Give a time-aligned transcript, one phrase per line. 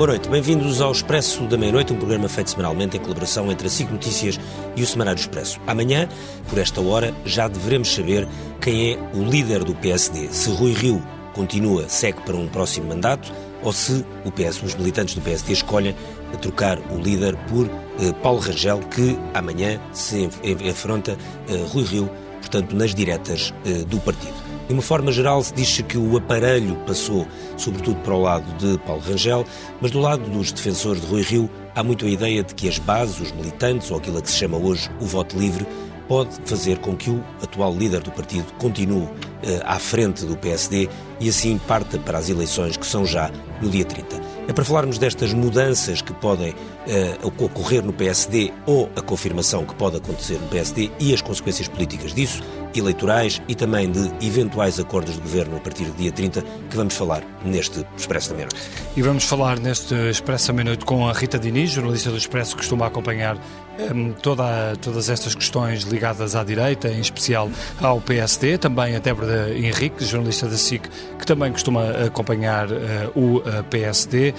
[0.00, 3.70] Boa noite, bem-vindos ao Expresso da Meia-Noite, um programa feito semanalmente em colaboração entre a
[3.70, 4.40] SIC Notícias
[4.74, 5.60] e o Semanário Expresso.
[5.66, 6.08] Amanhã,
[6.48, 8.26] por esta hora, já devemos saber
[8.62, 10.28] quem é o líder do PSD.
[10.32, 11.02] Se Rui Rio
[11.34, 13.30] continua, segue para um próximo mandato,
[13.62, 15.94] ou se o PS, os militantes do PSD escolhem
[16.40, 20.30] trocar o líder por eh, Paulo Rangel, que amanhã se
[20.66, 21.14] enfronta
[21.46, 24.39] eh, Rui Rio, portanto, nas diretas eh, do partido.
[24.70, 28.78] De uma forma geral, se diz que o aparelho passou, sobretudo, para o lado de
[28.78, 29.44] Paulo Rangel,
[29.80, 32.78] mas do lado dos defensores de Rui Rio, há muito a ideia de que as
[32.78, 35.66] bases, os militantes, ou aquilo que se chama hoje o voto livre,
[36.06, 39.08] pode fazer com que o atual líder do partido continue
[39.42, 43.28] eh, à frente do PSD e assim parta para as eleições que são já
[43.60, 44.20] no dia 30.
[44.46, 49.74] É para falarmos destas mudanças que podem uh, ocorrer no PSD ou a confirmação que
[49.74, 52.42] pode acontecer no PSD e as consequências políticas disso,
[52.74, 56.94] eleitorais e também de eventuais acordos de governo a partir do dia 30, que vamos
[56.94, 58.70] falar neste Expresso da Meia-Noite.
[58.96, 62.58] E vamos falar neste Expresso da Meia-Noite com a Rita Diniz, jornalista do Expresso, que
[62.58, 63.36] costuma acompanhar
[64.22, 67.50] toda, todas estas questões ligadas à direita, em especial
[67.80, 72.74] ao PSD, também a Débora Henrique, jornalista da SIC, que também costuma acompanhar uh,
[73.14, 74.34] o uh, PSD.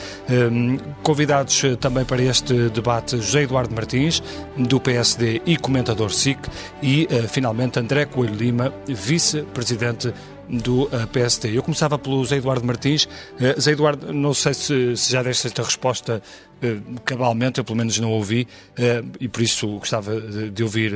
[1.04, 4.22] Convidados uh, também para este debate José Eduardo Martins,
[4.58, 6.40] do PSD e comentador SIC,
[6.82, 10.14] e finalmente André Coelho Lima, vice-presidente
[10.52, 11.58] do PSD.
[11.58, 13.08] Eu começava pelo Zé Eduardo Martins.
[13.60, 16.22] Zé Eduardo, não sei se, se já deste esta resposta
[17.06, 18.48] cabalmente, eu pelo menos não ouvi,
[19.20, 20.94] e por isso gostava de ouvir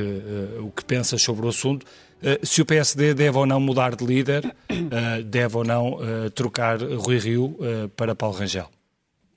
[0.60, 1.84] o que pensas sobre o assunto.
[2.22, 6.30] Eh, se o PSD deve ou não mudar de líder, eh, deve ou não eh,
[6.30, 7.56] trocar Rui Rio
[7.96, 8.75] para Paulo Rangel.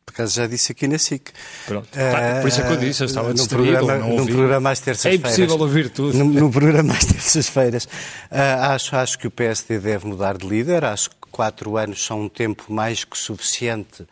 [0.10, 1.32] Por acaso já disse aqui na SIC.
[1.68, 1.88] Pronto.
[1.88, 4.34] Uh, por isso é que eu disse, eu estava no programa, não ouvi.
[4.34, 5.24] programa às terças-feiras.
[5.24, 6.18] É impossível ouvir tudo.
[6.18, 7.86] No, no programa às terças-feiras.
[7.86, 10.84] Uh, acho, acho que o PSD deve mudar de líder.
[10.84, 14.08] Acho que quatro anos são um tempo mais que suficiente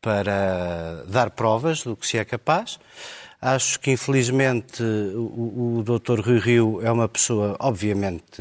[0.00, 2.78] para dar provas do que se é capaz.
[3.42, 6.20] Acho que, infelizmente, o, o Dr.
[6.20, 8.40] Rui Rio é uma pessoa, obviamente,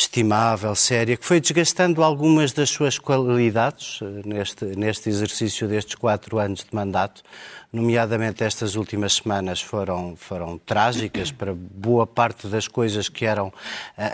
[0.00, 6.38] estimável, séria, que foi desgastando algumas das suas qualidades eh, neste, neste exercício destes quatro
[6.38, 7.22] anos de mandato.
[7.72, 13.52] Nomeadamente estas últimas semanas foram, foram trágicas para boa parte das coisas que eram uh,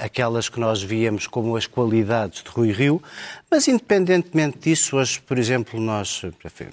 [0.05, 3.03] aquelas que nós víamos como as qualidades de Rui Rio,
[3.51, 6.23] mas independentemente disso, hoje, por exemplo, nós,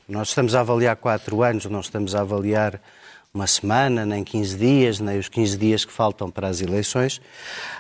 [0.10, 2.82] nós estamos a avaliar quatro anos, não estamos a avaliar
[3.36, 7.20] uma semana, nem 15 dias, nem os 15 dias que faltam para as eleições.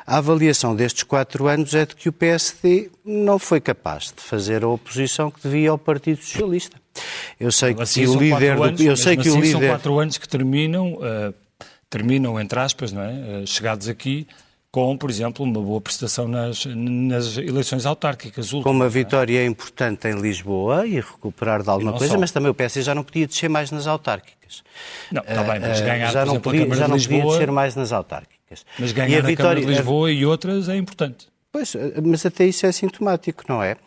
[0.04, 4.64] A avaliação destes quatro anos é de que o PSD não foi capaz de fazer
[4.64, 6.82] a oposição que devia ao Partido Socialista.
[7.40, 10.00] Eu sei assim, que o líder, anos, eu sei que assim, o líder são quatro
[10.00, 11.32] anos que terminam, uh,
[11.88, 13.12] terminam entre aspas, não é?
[13.12, 14.26] Uh, chegados aqui
[14.74, 18.46] com, por exemplo, uma boa prestação nas, nas eleições autárquicas.
[18.46, 18.90] Últimas, com uma é?
[18.90, 19.46] vitória é?
[19.46, 22.20] importante em Lisboa e recuperar de alguma coisa, só.
[22.20, 24.64] mas também o PS já não podia descer mais nas autárquicas.
[25.12, 26.98] Não, está bem, mas eh, ganhar, já por não exemplo, podia, a Câmara já não
[26.98, 27.22] de Lisboa...
[27.22, 28.66] podia descer mais nas autárquicas.
[28.80, 31.28] Mas ganhar e a, a vitória, Câmara de Lisboa e outras é importante.
[31.56, 33.78] Pois, mas até isso é sintomático, não é?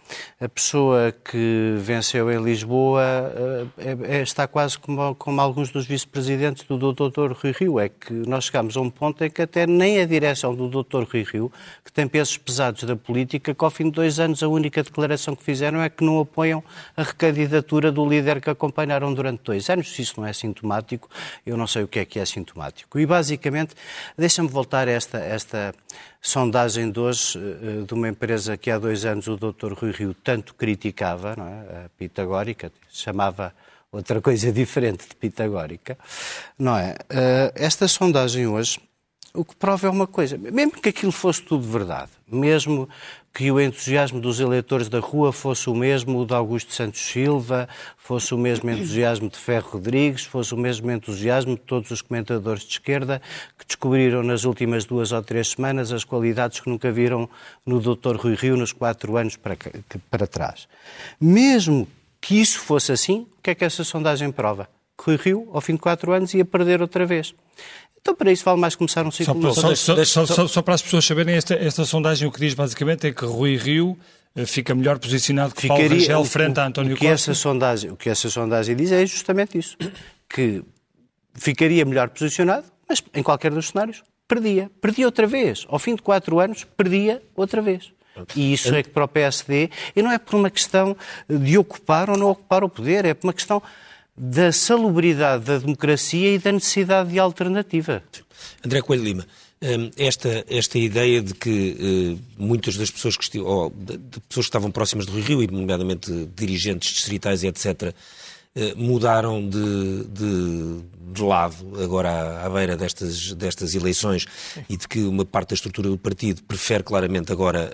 [0.40, 5.84] A pessoa que venceu em Lisboa eh, é, é, está quase como, como alguns dos
[5.84, 7.32] vice-presidentes do Dr.
[7.32, 7.80] Rui Rio.
[7.80, 11.02] É que nós chegamos a um ponto em que até nem a direção do Dr.
[11.12, 11.52] Rui Rio,
[11.84, 15.34] que tem pesos pesados da política, que ao fim de dois anos a única declaração
[15.34, 16.62] que fizeram é que não apoiam
[16.96, 19.92] a recandidatura do líder que acompanharam durante dois anos.
[19.92, 21.10] Se isso não é sintomático,
[21.44, 22.96] eu não sei o que é que é sintomático.
[22.96, 23.74] E basicamente,
[24.16, 25.74] deixa-me voltar a esta, esta
[26.26, 29.72] sondagem de hoje eh, de uma empresa que há dois anos o Dr.
[29.74, 31.84] Rui Rio tanto criticava, é?
[31.84, 33.54] a pitagórica, chamava
[33.92, 35.96] outra coisa diferente de pitagórica,
[36.58, 36.96] não é?
[37.08, 38.80] Eh, esta sondagem hoje,
[39.32, 42.88] o que prova é uma coisa, mesmo que aquilo fosse tudo verdade, mesmo
[43.36, 48.34] que o entusiasmo dos eleitores da rua fosse o mesmo de Augusto Santos Silva, fosse
[48.34, 52.70] o mesmo entusiasmo de Ferro Rodrigues, fosse o mesmo entusiasmo de todos os comentadores de
[52.70, 53.20] esquerda
[53.58, 57.28] que descobriram nas últimas duas ou três semanas as qualidades que nunca viram
[57.66, 58.16] no Dr.
[58.16, 59.54] Rui Rio nos quatro anos para,
[60.10, 60.66] para trás.
[61.20, 61.86] Mesmo
[62.22, 64.66] que isso fosse assim, o que é que essa sondagem prova?
[64.96, 67.34] Que Rui Rio, ao fim de quatro anos, ia perder outra vez.
[68.06, 70.82] Então, para isso, vale mais começar um ciclo só, só, só, só, só para as
[70.82, 73.98] pessoas saberem, esta, esta sondagem o que diz basicamente é que Rui Rio
[74.36, 77.32] eh, fica melhor posicionado que Ficaria, Paulo Rangel frente a António o que Costa.
[77.32, 79.76] Essa sondagem, o que essa sondagem diz é justamente isso,
[80.30, 80.62] que
[81.34, 84.70] ficaria melhor posicionado, mas em qualquer dos cenários, perdia.
[84.80, 85.66] Perdia outra vez.
[85.68, 87.90] Ao fim de quatro anos, perdia outra vez.
[88.36, 90.96] E isso é que para o PSD, e não é por uma questão
[91.28, 93.60] de ocupar ou não ocupar o poder, é por uma questão
[94.16, 98.02] da salubridade da democracia e da necessidade de alternativa.
[98.64, 99.26] André Coelho Lima,
[99.62, 103.66] hum, esta, esta ideia de que uh, muitas das pessoas que, pessoas
[104.28, 107.94] que estavam próximas do Rio, e nomeadamente dirigentes distritais e etc.,
[108.76, 110.80] mudaram de, de,
[111.12, 114.26] de, lado agora à, à beira destas, destas eleições
[114.68, 117.72] e de que uma parte da estrutura do partido prefere claramente agora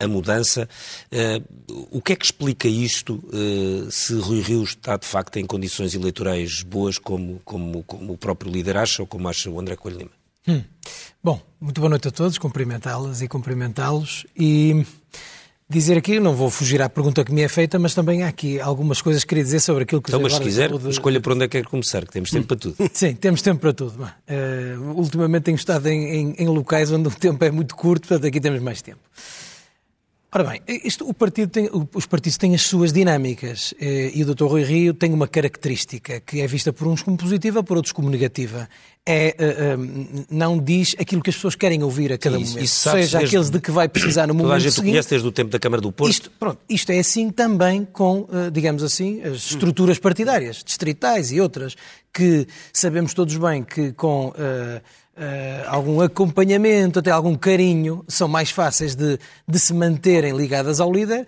[0.00, 0.68] a, a mudança.
[1.90, 3.22] O que é que explica isto
[3.90, 8.50] se Rui Rio está de facto em condições eleitorais boas como, como, como o próprio
[8.50, 10.10] líder acha ou como acha o André Coelho Lima?
[10.48, 10.62] Hum.
[11.22, 14.86] Bom, muito boa noite a todos, cumprimentá-las e cumprimentá-los e
[15.68, 18.60] dizer aqui, não vou fugir à pergunta que me é feita, mas também há aqui
[18.60, 20.88] algumas coisas que queria dizer sobre aquilo que então, mas se quiser, de...
[20.88, 22.76] escolha por onde é que quer começar, que temos tempo para tudo.
[22.92, 24.02] Sim, temos tempo para tudo.
[24.02, 28.26] Uh, ultimamente tenho estado em, em, em locais onde o tempo é muito curto, portanto
[28.26, 29.00] aqui temos mais tempo.
[30.36, 34.34] Ora bem, isto, o partido tem, os partidos têm as suas dinâmicas eh, e o
[34.34, 34.44] Dr.
[34.44, 38.10] Rui Rio tem uma característica que é vista por uns como positiva, por outros como
[38.10, 38.68] negativa.
[39.08, 42.62] É, uh, não diz aquilo que as pessoas querem ouvir a cada momento.
[42.62, 44.90] Isso seja aqueles de que vai precisar no momento Toda a gente seguinte.
[44.92, 46.10] conhece desde o tempo da Câmara do Porto.
[46.10, 51.76] Isto, pronto, isto é assim também com, digamos assim, as estruturas partidárias, distritais e outras,
[52.12, 54.34] que sabemos todos bem que com...
[54.36, 59.18] Uh, Uh, algum acompanhamento, até algum carinho, são mais fáceis de,
[59.48, 61.26] de se manterem ligadas ao líder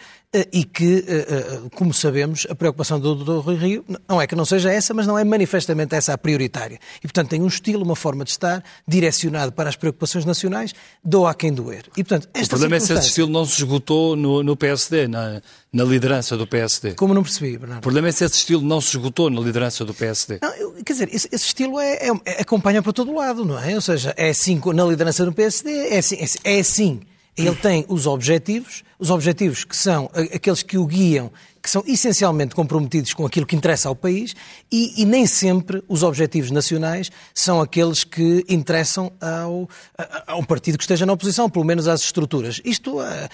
[0.52, 3.42] e que, uh, como sabemos, a preocupação do Dr.
[3.42, 6.78] Rui Rio não é que não seja essa, mas não é manifestamente essa a prioritária.
[6.98, 11.30] E, portanto, tem um estilo, uma forma de estar direcionado para as preocupações nacionais, doa
[11.30, 11.84] a quem doer.
[11.96, 15.08] E, portanto, esta o problema é se esse estilo não se esgotou no, no PSD,
[15.08, 15.40] na,
[15.72, 16.92] na liderança do PSD.
[16.92, 17.78] Como não percebi, Bernardo?
[17.78, 20.40] O problema é se esse estilo não se esgotou na liderança do PSD.
[20.42, 23.58] Não, eu, quer dizer, esse, esse estilo é, é, é, acompanha para todo lado, não
[23.58, 23.74] é?
[23.74, 26.16] Ou seja, é assim na liderança do PSD, é assim.
[26.16, 27.00] É, é assim.
[27.38, 31.30] Ele tem os objetivos, os objetivos que são aqueles que o guiam
[31.62, 34.34] que são essencialmente comprometidos com aquilo que interessa ao país
[34.70, 40.44] e, e nem sempre os objetivos nacionais são aqueles que interessam ao, a, a, um
[40.44, 42.60] partido que esteja na oposição, pelo menos às estruturas.
[42.64, 43.28] Isto, eh,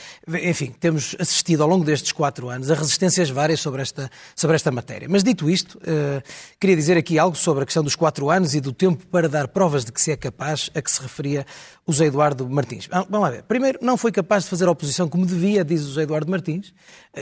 [0.50, 4.70] enfim, temos assistido ao longo destes quatro anos a resistências várias sobre esta, sobre esta
[4.70, 5.08] matéria.
[5.08, 6.22] Mas dito isto, uh,
[6.58, 9.48] queria dizer aqui algo sobre a questão dos quatro anos e do tempo para dar
[9.48, 11.46] provas de que se é capaz a que se referia
[11.86, 12.88] o José Eduardo Martins.
[12.88, 13.42] Vamos lá ver.
[13.42, 16.72] Primeiro, não foi capaz de fazer a oposição como devia, diz o José Eduardo Martins,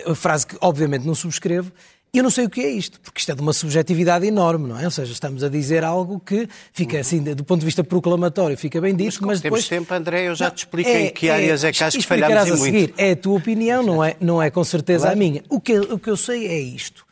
[0.07, 1.73] a frase que obviamente não subscrevo,
[2.15, 4.79] eu não sei o que é isto, porque isto é de uma subjetividade enorme, não
[4.79, 4.85] é?
[4.85, 8.79] Ou seja, estamos a dizer algo que fica assim, do ponto de vista proclamatório, fica
[8.83, 9.67] bem dito, mas, mas depois...
[9.67, 11.83] temos tempo, André, eu já não, te explico é, em que áreas é, é que
[11.83, 12.79] acho que falhamos a seguir.
[12.79, 12.95] Muito.
[12.99, 15.17] É a tua opinião, não é, não é com certeza claro.
[15.17, 15.43] a minha.
[15.49, 17.03] O que, o que eu sei é isto.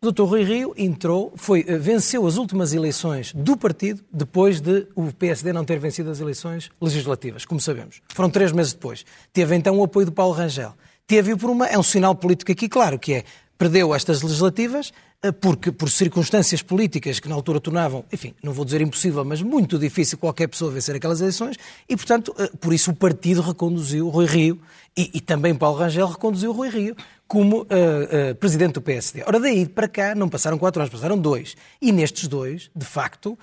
[0.00, 0.22] O Dr.
[0.22, 5.52] Rui Rio entrou, foi, eh, venceu as últimas eleições do partido depois de o PSD
[5.52, 8.02] não ter vencido as eleições legislativas, como sabemos.
[8.14, 9.04] Foram três meses depois.
[9.32, 10.74] Teve então o apoio do Paulo Rangel.
[11.06, 13.24] Teve por uma, é um sinal político aqui claro, que é
[13.58, 14.92] perdeu estas legislativas
[15.24, 19.40] eh, porque por circunstâncias políticas que na altura tornavam, enfim, não vou dizer impossível, mas
[19.40, 21.56] muito difícil qualquer pessoa vencer aquelas eleições
[21.88, 24.60] e, portanto, eh, por isso o partido reconduziu Rui Rio
[24.94, 26.94] e, e também Paulo Rangel reconduziu Rui Rio
[27.26, 29.24] como uh, uh, presidente do PSD.
[29.26, 31.56] Ora, daí para cá não passaram quatro anos, passaram dois.
[31.80, 33.38] E nestes dois, de facto,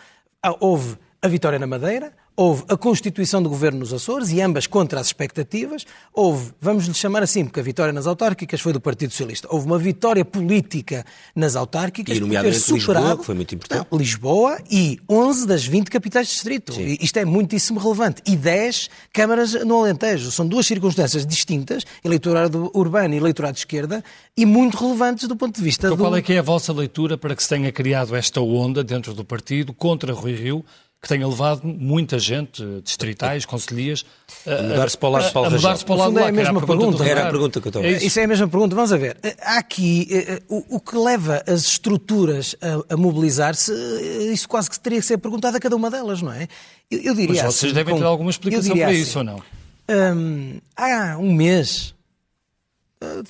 [0.60, 5.00] houve a vitória na Madeira, Houve a constituição do governo nos Açores e ambas contra
[5.00, 5.86] as expectativas.
[6.12, 9.48] Houve, vamos lhe chamar assim, porque a vitória nas autárquicas foi do Partido Socialista.
[9.52, 11.06] Houve uma vitória política
[11.36, 12.18] nas autárquicas.
[12.18, 13.88] E nomeadamente superado, Lisboa, que foi muito importante.
[13.92, 16.74] Não, Lisboa e 11 das 20 capitais de distrito.
[16.74, 16.98] Sim.
[17.00, 18.24] Isto é muitíssimo relevante.
[18.26, 20.32] E 10 câmaras no Alentejo.
[20.32, 24.04] São duas circunstâncias distintas, eleitorado urbano e eleitorado de esquerda,
[24.36, 26.04] e muito relevantes do ponto de vista então, do...
[26.04, 29.14] qual é que é a vossa leitura para que se tenha criado esta onda dentro
[29.14, 30.66] do partido contra Rui Rio,
[31.02, 34.06] que tenha levado muita gente, distritais, conselheiras,
[34.46, 36.32] a mudar-se para o lado de Paulo a mudar-se para o lado lá, é a
[36.32, 37.04] mesma pergunta.
[37.04, 38.76] Era a pergunta que eu estava a Isso é a mesma pergunta.
[38.76, 39.18] Vamos a ver.
[39.42, 44.48] Há aqui, eh, eh, o, o que leva as estruturas a, a mobilizar-se, eh, isso
[44.48, 46.48] quase que teria que ser perguntado a cada uma delas, não é?
[46.90, 49.24] Eu, eu diria Mas vocês assim, devem com, ter alguma explicação para assim, isso ou
[49.24, 49.42] não?
[49.90, 51.96] Hum, há um mês,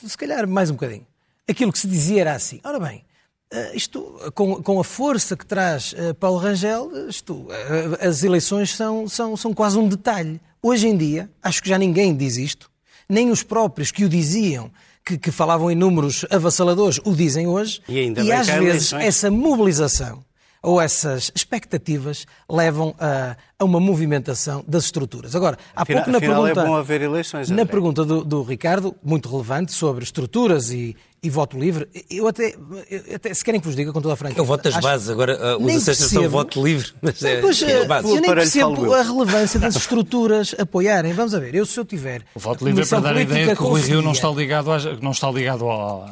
[0.06, 1.08] se calhar mais um bocadinho,
[1.48, 3.02] aquilo que se dizia era assim, ora bem,
[3.54, 7.50] Uh, isto, com, com, a força que traz uh, Paulo Rangel, isto, uh,
[8.00, 10.40] as eleições são, são, são quase um detalhe.
[10.64, 12.72] Hoje em dia, acho que já ninguém diz isto,
[13.10, 14.72] nem os próprios que o diziam,
[15.04, 17.82] que, que falavam em números avassaladores, o dizem hoje.
[17.90, 20.24] E, ainda e às vezes essa mobilização
[20.64, 25.36] ou essas expectativas levam a, a, uma movimentação das estruturas.
[25.36, 28.96] Agora, há afinal, pouco na pergunta, é bom haver eleições, na pergunta do, do, Ricardo,
[29.04, 32.54] muito relevante, sobre estruturas e, e voto livre, eu até,
[32.90, 34.40] eu até, se querem que vos diga com toda a franqueza...
[34.40, 37.62] É o voto das bases, agora uh, usa-se a expressão voto livre, mas é, pois,
[37.64, 38.10] é a base.
[38.10, 41.14] Eu nem percebo a relevância das estruturas apoiarem.
[41.14, 42.24] Vamos a ver, eu se eu tiver...
[42.36, 44.30] O voto livre é para dar a ideia de que o Rui Rio não está
[44.30, 46.06] ligado, a, não está ligado ao,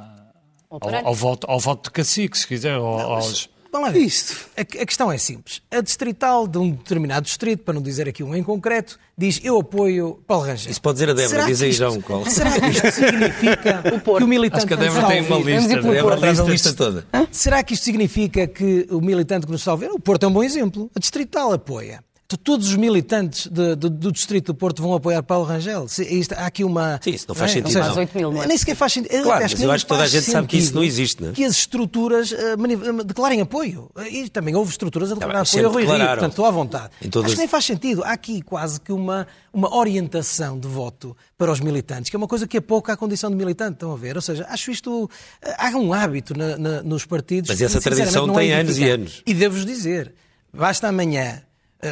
[0.72, 4.00] ao, ao, voto, ao voto de cacique, se quiser, aos vamos lá ver.
[4.00, 4.48] Isto.
[4.58, 5.62] A, a, questão é simples.
[5.72, 9.60] A distrital de um determinado distrito, para não dizer aqui um em concreto, diz eu
[9.60, 10.72] apoio Paulo Rangel.
[10.72, 12.02] Isso pode dizer a Débora, diz aí João.
[12.02, 12.26] Qual?
[12.26, 14.58] Será que isto significa o que o militante...
[14.58, 15.78] Acho que a Débora tem uma lista.
[15.78, 17.08] A Débora tem a lista toda.
[17.32, 20.28] Será que isto significa que o militante que nos está a ver, o Porto é
[20.28, 22.04] um bom exemplo, a distrital apoia
[22.38, 25.86] todos os militantes de, de, do Distrito do Porto vão apoiar Paulo Rangel.
[25.86, 27.00] Isto, há aqui uma.
[27.02, 27.54] Sim, isso não faz é?
[27.56, 27.72] sentido.
[27.72, 28.48] Seja, 8 mil, não é?
[28.48, 29.24] Nem sequer faz sentido.
[29.24, 31.30] Claro, acho mas eu acho que toda a gente sabe que isso não existe, não
[31.30, 31.34] é?
[31.34, 33.90] Que as estruturas uh, declarem apoio.
[34.12, 36.90] E também houve estruturas a declarar apoio ao Rui Rio, portanto estou à vontade.
[37.10, 37.26] Todas...
[37.26, 38.04] Acho que nem faz sentido.
[38.04, 42.28] Há aqui quase que uma, uma orientação de voto para os militantes, que é uma
[42.28, 44.16] coisa que é pouco à condição de militante, estão a ver?
[44.16, 45.10] Ou seja, acho isto.
[45.42, 47.50] Eh, há um hábito na, na, nos partidos.
[47.50, 49.24] Mas essa tradição tem é anos e anos.
[49.26, 50.14] E devo-vos dizer,
[50.54, 51.42] basta amanhã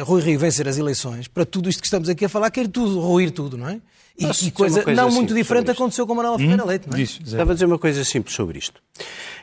[0.04, 3.00] Rui Rio vencer as eleições, para tudo isto que estamos aqui a falar, quer tudo,
[3.00, 3.80] ruir tudo, não é?
[4.18, 6.66] E, e coisa, coisa, não muito diferente aconteceu com Manuela Ferreira hum?
[6.66, 7.02] Leite, não é?
[7.02, 8.82] Estava a dizer uma coisa simples sobre isto.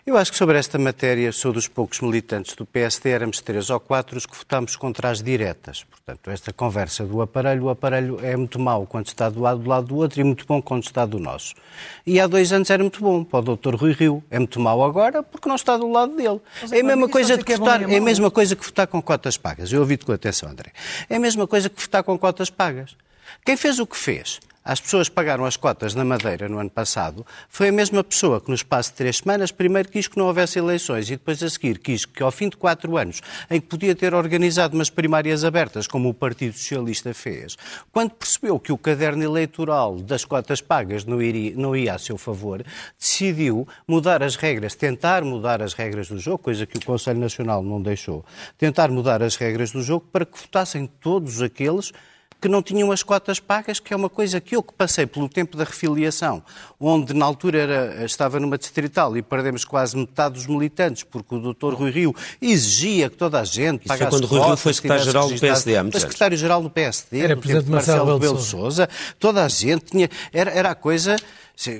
[0.05, 3.79] Eu acho que sobre esta matéria, sou dos poucos militantes do PSD, éramos três ou
[3.79, 5.85] quatro os que votámos contra as diretas.
[5.89, 9.69] Portanto, esta conversa do aparelho, o aparelho é muito mau quando está do lado do
[9.69, 11.55] lado do outro e muito bom quando está do nosso.
[12.05, 14.21] E há dois anos era muito bom para o doutor Rui Rio.
[14.29, 16.41] É muito mau agora porque não está do lado dele.
[16.69, 19.37] É a mesma coisa que, votar, é, é a mesma coisa que votar com cotas
[19.37, 19.71] pagas.
[19.71, 20.71] Eu ouvi-te com atenção, André.
[21.09, 22.95] É a mesma coisa que votar com cotas pagas.
[23.45, 24.39] Quem fez o que fez?
[24.65, 28.49] As pessoas pagaram as cotas na Madeira no ano passado, foi a mesma pessoa que
[28.49, 31.77] no espaço de três semanas primeiro quis que não houvesse eleições e depois a seguir
[31.77, 35.85] quis que ao fim de quatro anos, em que podia ter organizado umas primárias abertas,
[35.85, 37.55] como o Partido Socialista fez,
[37.91, 42.17] quando percebeu que o caderno eleitoral das cotas pagas não, iria, não ia a seu
[42.17, 42.65] favor,
[42.99, 47.61] decidiu mudar as regras, tentar mudar as regras do jogo, coisa que o Conselho Nacional
[47.61, 48.25] não deixou,
[48.57, 51.91] tentar mudar as regras do jogo para que votassem todos aqueles
[52.41, 55.27] que não tinham as cotas pagas, que é uma coisa que eu que passei pelo
[55.27, 56.43] tempo da refiliação,
[56.79, 61.39] onde na altura era, estava numa distrital e perdemos quase metade dos militantes, porque o
[61.39, 64.73] doutor Rui Rio exigia que toda a gente pagasse Isso foi quando Rui Rio foi
[64.73, 65.91] secretário-geral do PSD.
[65.91, 68.89] Foi secretário-geral do PSD, era presidente Marcelo, Marcelo Belo Souza.
[69.19, 70.09] Toda a gente tinha...
[70.31, 71.15] Era, era a coisa...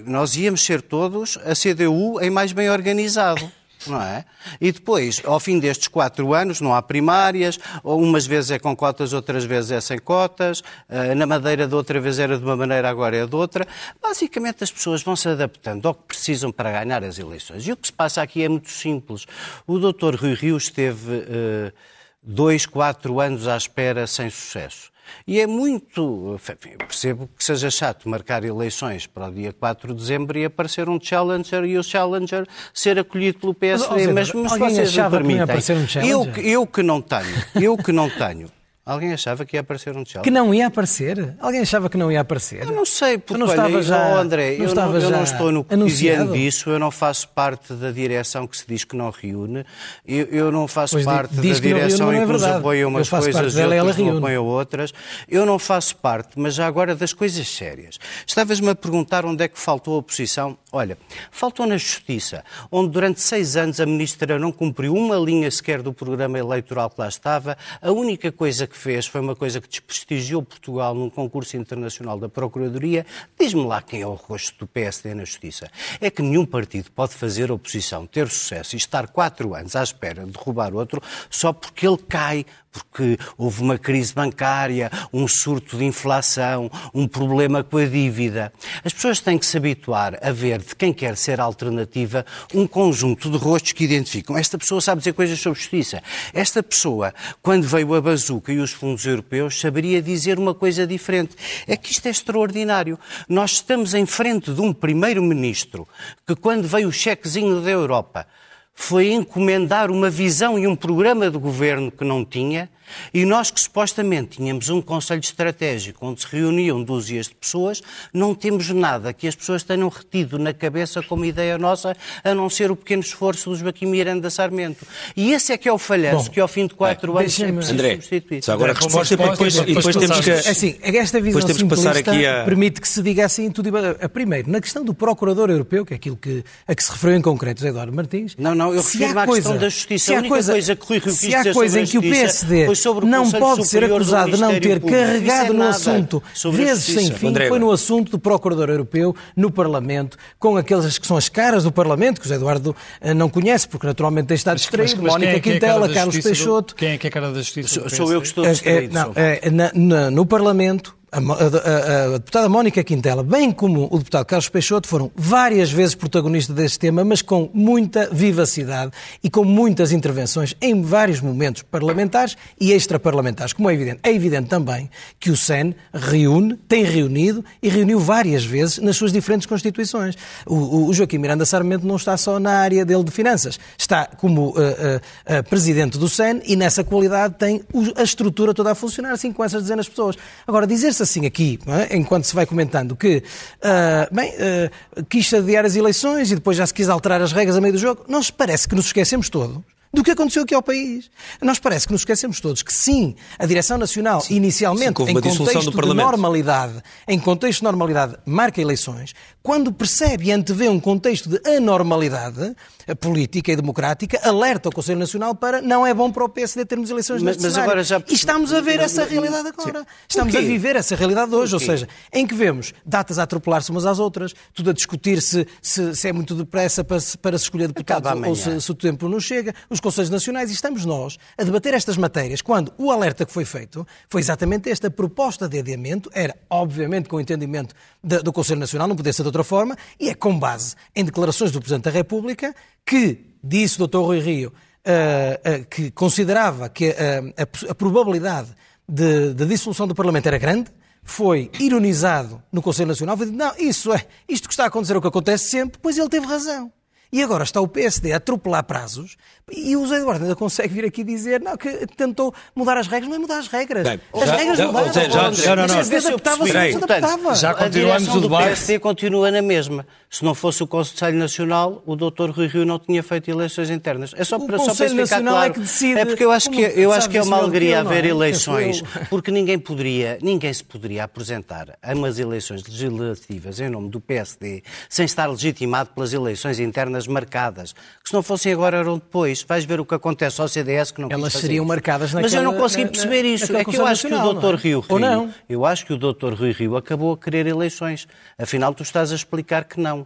[0.05, 3.51] Nós íamos ser todos a CDU em mais bem organizado
[3.87, 4.25] não é?
[4.59, 9.13] E depois, ao fim destes quatro anos, não há primárias, umas vezes é com cotas,
[9.13, 12.89] outras vezes é sem cotas, eh, na Madeira de outra vez era de uma maneira,
[12.89, 13.67] agora é de outra.
[14.01, 17.67] Basicamente as pessoas vão se adaptando ao que precisam para ganhar as eleições.
[17.67, 19.25] E o que se passa aqui é muito simples.
[19.67, 21.73] O doutor Rui Rio esteve uh,
[22.21, 24.94] dois, quatro anos à espera sem sucesso.
[25.27, 26.35] E é muito.
[26.35, 30.89] Enfim, percebo que seja chato marcar eleições para o dia 4 de dezembro e aparecer
[30.89, 34.07] um challenger e o challenger ser acolhido pelo PSD.
[34.07, 35.55] Mas, mas, mas vocês me permitem.
[35.55, 38.54] Um eu, eu que não tenho, eu que não tenho
[38.85, 40.21] Alguém achava que ia aparecer um Chelsea?
[40.21, 41.35] Que não ia aparecer?
[41.39, 42.61] Alguém achava que não ia aparecer?
[42.61, 45.51] Eu não sei, porque não estava já, oh, André, não eu, não, eu não estou
[45.51, 49.65] no cotidiano disso, eu não faço parte da direção que se diz que não reúne,
[50.05, 53.09] eu, eu não faço pois parte da direção reúne, em é que nos apoia umas
[53.09, 54.93] coisas e outras não apoiam outras.
[55.27, 57.97] Eu não faço parte, mas já agora das coisas sérias.
[58.27, 60.55] Estavas-me a perguntar onde é que faltou a oposição.
[60.71, 60.95] Olha,
[61.31, 65.91] faltou na Justiça, onde durante seis anos a Ministra não cumpriu uma linha sequer do
[65.91, 67.57] programa eleitoral que lá estava.
[67.81, 72.19] A única coisa que que fez foi uma coisa que desprestigiou Portugal num concurso internacional
[72.19, 73.05] da Procuradoria.
[73.39, 75.71] Diz-me lá quem é o rosto do PSD na Justiça.
[76.01, 80.25] É que nenhum partido pode fazer oposição, ter sucesso e estar quatro anos à espera
[80.25, 82.45] de derrubar outro só porque ele cai
[82.83, 88.51] porque houve uma crise bancária, um surto de inflação, um problema com a dívida.
[88.83, 93.29] As pessoas têm que se habituar a ver de quem quer ser alternativa um conjunto
[93.29, 94.37] de rostos que identificam.
[94.37, 96.01] Esta pessoa sabe dizer coisas sobre justiça.
[96.33, 101.35] Esta pessoa, quando veio a bazuca e os fundos europeus, saberia dizer uma coisa diferente.
[101.67, 102.99] É que isto é extraordinário.
[103.27, 105.87] Nós estamos em frente de um primeiro-ministro
[106.25, 108.27] que, quando veio o chequezinho da Europa,
[108.75, 112.69] foi encomendar uma visão e um programa de governo que não tinha
[113.13, 117.81] e nós que supostamente tínhamos um Conselho Estratégico onde se reuniam dúzias de pessoas,
[118.13, 122.49] não temos nada que as pessoas tenham retido na cabeça como ideia nossa, a não
[122.49, 124.85] ser o pequeno esforço do Joaquim Miranda Sarmento.
[125.15, 127.51] E esse é que é o falhanço, Bom, que ao fim de quatro anos é
[127.51, 128.43] preciso André, substituir.
[128.43, 130.31] Só agora a resposta e depois, depois, depois temos que...
[130.31, 132.43] É assim, esta visão temos que passar aqui a...
[132.43, 133.69] permite que se diga assim tudo.
[134.01, 137.17] A primeiro, na questão do Procurador Europeu, que é aquilo que, a que se referiu
[137.17, 138.35] em concreto Eduardo Martins...
[138.37, 140.13] Não, não, eu refiro à questão da justiça.
[140.13, 143.29] A única coisa, coisa que Rui Rio quis dizer coisa em que o PSD não
[143.31, 147.59] pode ser acusado de não ter carregado é no assunto vezes sem fim, André, foi
[147.59, 152.19] no assunto do Procurador Europeu, no Parlamento, com aquelas que são as caras do Parlamento,
[152.19, 155.39] que o José Eduardo eh, não conhece, porque naturalmente tem estado distraído, Mónica é, é
[155.39, 156.75] Quintela, Carlos Peixoto.
[156.75, 157.69] Quem é que é a cara da Justiça?
[157.69, 158.97] Sou, sou eu que estou distraído.
[158.97, 163.87] É, não, é, na, na, no Parlamento, a, a, a, deputada Mónica Quintela, bem como
[163.91, 168.91] o deputado Carlos Peixoto, foram várias vezes protagonistas deste tema, mas com muita vivacidade
[169.23, 173.99] e com muitas intervenções em vários momentos parlamentares e extraparlamentares, como é evidente.
[174.03, 179.11] É evidente também que o SEN reúne, tem reunido e reuniu várias vezes nas suas
[179.11, 180.15] diferentes constituições.
[180.45, 184.49] O, o Joaquim Miranda Sarmento não está só na área dele de finanças, está como
[184.49, 187.61] uh, uh, uh, presidente do SEN e nessa qualidade tem
[187.95, 190.15] a estrutura toda a funcionar, assim com essas dezenas de pessoas.
[190.47, 191.95] Agora, dizer-se assim aqui, é?
[191.95, 196.65] enquanto se vai comentando, que uh, bem, uh, quis adiar as eleições e depois já
[196.65, 199.57] se quis alterar as regras a meio do jogo, se parece que nos esquecemos todos
[199.95, 201.09] do que aconteceu aqui ao país.
[201.41, 205.13] Nós parece que nos esquecemos todos que sim, a Direção Nacional, sim, inicialmente, sim, em
[205.13, 211.29] contexto de normalidade, em contexto de normalidade, marca eleições, quando percebe e antevê um contexto
[211.29, 212.55] de anormalidade
[212.99, 216.89] política e democrática, alerta o Conselho Nacional para não é bom para o PSD termos
[216.89, 218.01] eleições mas, neste mas agora já...
[218.07, 219.79] E estamos a ver essa realidade agora.
[219.79, 219.85] Sim.
[220.09, 223.85] Estamos a viver essa realidade hoje, ou seja, em que vemos datas a atropelar-se umas
[223.85, 227.67] às outras, tudo a discutir se, se, se é muito depressa para, para se escolher
[227.67, 231.43] deputados ou se, se o tempo não chega, os Conselhos Nacionais, e estamos nós a
[231.43, 236.09] debater estas matérias, quando o alerta que foi feito foi exatamente esta proposta de adiamento,
[236.11, 240.09] era obviamente com o entendimento do Conselho Nacional, não podia ser de outra forma, e
[240.09, 243.97] é com base em declarações do Presidente da República que, disse o Dr.
[243.97, 248.49] Rui Rio, uh, uh, que considerava que uh, a, a, probabilidade
[248.89, 250.71] de, de, dissolução do Parlamento era grande,
[251.03, 254.95] foi ironizado no Conselho Nacional, foi dito, não, isso é, isto que está a acontecer
[254.95, 256.73] é o que acontece sempre, pois ele teve razão.
[257.15, 259.15] E agora está o PSD a atropelar prazos
[259.51, 263.09] e o José Eduardo ainda consegue vir aqui dizer não, que tentou mudar as regras.
[263.09, 263.87] Não é mudar as regras.
[263.87, 264.93] Bem, as já, regras já, mudaram.
[264.93, 265.79] Já, já, já, não, não.
[265.79, 267.35] Adaptava-se, adaptava.
[267.35, 268.43] Já continuamos o debate.
[268.43, 269.85] O PSD continua na mesma.
[270.09, 272.31] Se não fosse o Conselho Nacional, o Dr.
[272.31, 274.13] Rui Rio não tinha feito eleições internas.
[274.15, 275.51] É só para, só para explicar Nacional claro.
[275.51, 278.05] É, que decide é porque eu acho que, eu acho que é uma alegria haver
[278.05, 278.07] é?
[278.07, 283.99] eleições, porque ninguém poderia, ninguém se poderia apresentar a umas eleições legislativas em nome do
[283.99, 287.73] PSD sem estar legitimado pelas eleições internas marcadas.
[287.73, 289.34] Que se não fossem agora eram depois.
[289.43, 291.67] Vais ver o que acontece ao CDS que não Elas seriam isso.
[291.67, 293.55] marcadas naquela, Mas eu não consegui perceber na, isso.
[293.55, 294.55] É que eu acho que o Dr.
[294.55, 295.33] Rio, Rio, não?
[295.49, 296.33] eu acho que o Dr.
[296.33, 298.07] Rui Rio acabou a querer eleições.
[298.37, 300.05] Afinal, tu estás a explicar que não.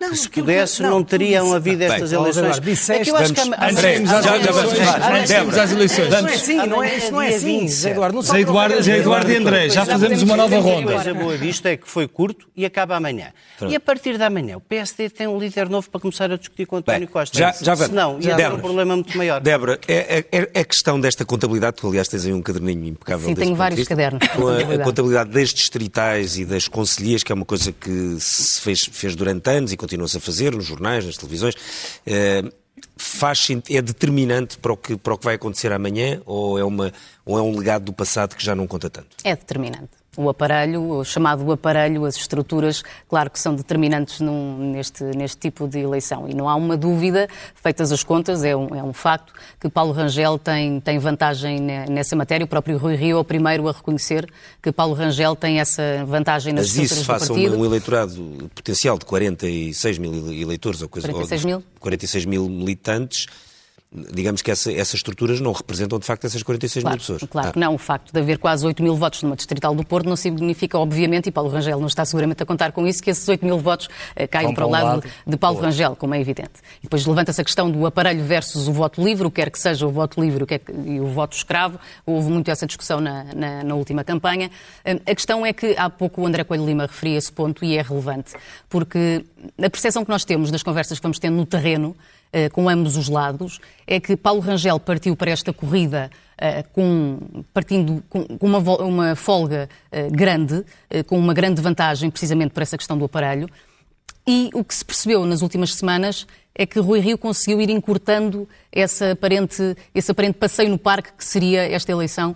[0.00, 2.60] Não, se pudesse, não, não teriam havido estas Bem, eleições.
[2.60, 3.68] Disseste, é que eu acho que a...
[3.68, 6.08] André, já, já, já, às eleições.
[6.08, 8.22] Não é assim, não é, isso não é assim, Zé Eduardo.
[8.22, 10.92] Zé Eduardo, Zé Eduardo e André, já fazemos uma nova ronda.
[10.92, 13.32] A coisa boa disto é que foi curto e acaba amanhã.
[13.68, 16.64] E a partir de amanhã, o PSD tem um líder novo para começar a discutir
[16.64, 17.36] com António Costa.
[17.36, 17.88] Já, já vamos.
[17.88, 19.40] Senão, ia um problema muito maior.
[19.40, 23.28] Débora, é, é, é questão desta contabilidade, tu aliás tens aí um caderninho impecável.
[23.28, 24.24] Sim, tenho vários cadernos.
[24.28, 28.60] Com a contabilidade das distritais e das conselhias, que é uma coisa que se
[28.92, 31.54] fez durante anos e continua-se a fazer nos jornais, nas televisões,
[32.06, 32.42] eh,
[32.96, 36.92] faz, é determinante para o, que, para o que vai acontecer amanhã ou é, uma,
[37.24, 39.08] ou é um legado do passado que já não conta tanto?
[39.24, 45.04] É determinante o aparelho, o chamado aparelho, as estruturas, claro que são determinantes num, neste,
[45.04, 46.28] neste tipo de eleição.
[46.28, 49.92] E não há uma dúvida, feitas as contas, é um, é um facto, que Paulo
[49.92, 52.44] Rangel tem, tem vantagem nessa matéria.
[52.44, 54.28] O próprio Rui Rio é o primeiro a reconhecer
[54.60, 57.38] que Paulo Rangel tem essa vantagem nas Mas estruturas do partido.
[57.38, 61.62] Isso faça um eleitorado potencial de 46 mil eleitores, ou coisa 46 mil?
[61.78, 63.26] 46 mil militantes,
[63.90, 67.22] digamos que essa, essas estruturas não representam de facto essas 46 claro, mil pessoas.
[67.30, 67.52] Claro ah.
[67.52, 67.74] que não.
[67.74, 71.28] O facto de haver quase 8 mil votos numa distrital do Porto não significa, obviamente,
[71.28, 73.88] e Paulo Rangel não está seguramente a contar com isso, que esses 8 mil votos
[74.14, 76.60] eh, caiam para o lado, lado de Paulo Rangel, como é evidente.
[76.80, 79.58] E depois levanta-se a questão do aparelho versus o voto livre, o que quer que
[79.58, 81.78] seja o voto livre o que é que, e o voto escravo.
[82.04, 84.50] Houve muito essa discussão na, na, na última campanha.
[84.84, 87.76] Eh, a questão é que há pouco o André Coelho Lima referia esse ponto e
[87.76, 88.32] é relevante,
[88.68, 89.24] porque
[89.56, 91.96] a percepção que nós temos das conversas que vamos tendo no terreno
[92.52, 98.02] com ambos os lados, é que Paulo Rangel partiu para esta corrida uh, com, partindo
[98.08, 100.64] com, uma, uma, folga uh, grande,
[101.06, 103.48] com uma grande vantagem precisamente por essa questão do aparelho.
[104.26, 108.46] E o que se percebeu nas últimas semanas é que Rui Rio conseguiu ir encurtando
[108.70, 112.34] essa aparente, esse aparente passeio no parque que seria esta eleição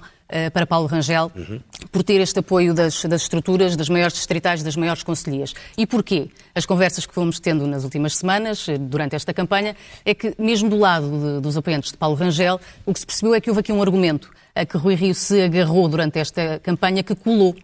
[0.52, 1.60] para Paulo Rangel, uhum.
[1.90, 5.54] por ter este apoio das, das, estruturas, das maiores distritais, das maiores conselhias.
[5.76, 6.30] E porquê?
[6.54, 10.68] As conversas que fomos tendo nas últimas semanas, eh, durante esta campanha, é que mesmo
[10.68, 13.60] do lado de, dos apoiantes de Paulo Rangel, o que se percebeu é que houve
[13.60, 17.54] aqui um argumento a que Rui Rio se agarrou durante esta campanha que colou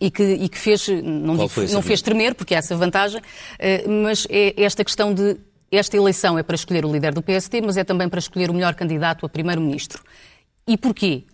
[0.00, 3.20] e que, e que fez, não, digo, não fez tremer, porque é essa vantagem,
[3.58, 5.36] eh, mas é esta questão de
[5.70, 8.54] esta eleição é para escolher o líder do PST, mas é também para escolher o
[8.54, 10.02] melhor candidato a primeiro-ministro.
[10.66, 11.24] E porquê?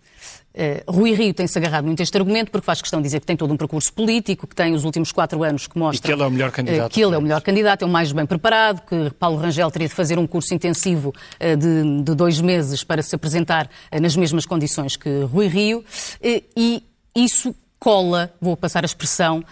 [0.58, 3.26] Uh, Rui Rio tem-se agarrado muito a este argumento porque faz questão de dizer que
[3.26, 6.04] tem todo um percurso político, que tem os últimos quatro anos que mostra...
[6.04, 6.90] E que ele é o melhor candidato.
[6.90, 9.70] Uh, que ele é o melhor candidato, é o mais bem preparado, que Paulo Rangel
[9.70, 14.16] teria de fazer um curso intensivo uh, de, de, dois meses para se apresentar nas
[14.16, 15.84] mesmas condições que Rui Rio.
[16.20, 16.82] e
[17.14, 19.44] isso cola, vou passar a expressão,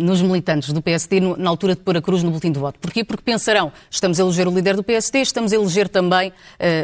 [0.00, 2.80] nos militantes do PSD na altura de pôr a cruz no boletim de voto.
[2.80, 3.04] Porquê?
[3.04, 6.32] Porque pensarão, estamos a eleger o líder do PSD, estamos a eleger também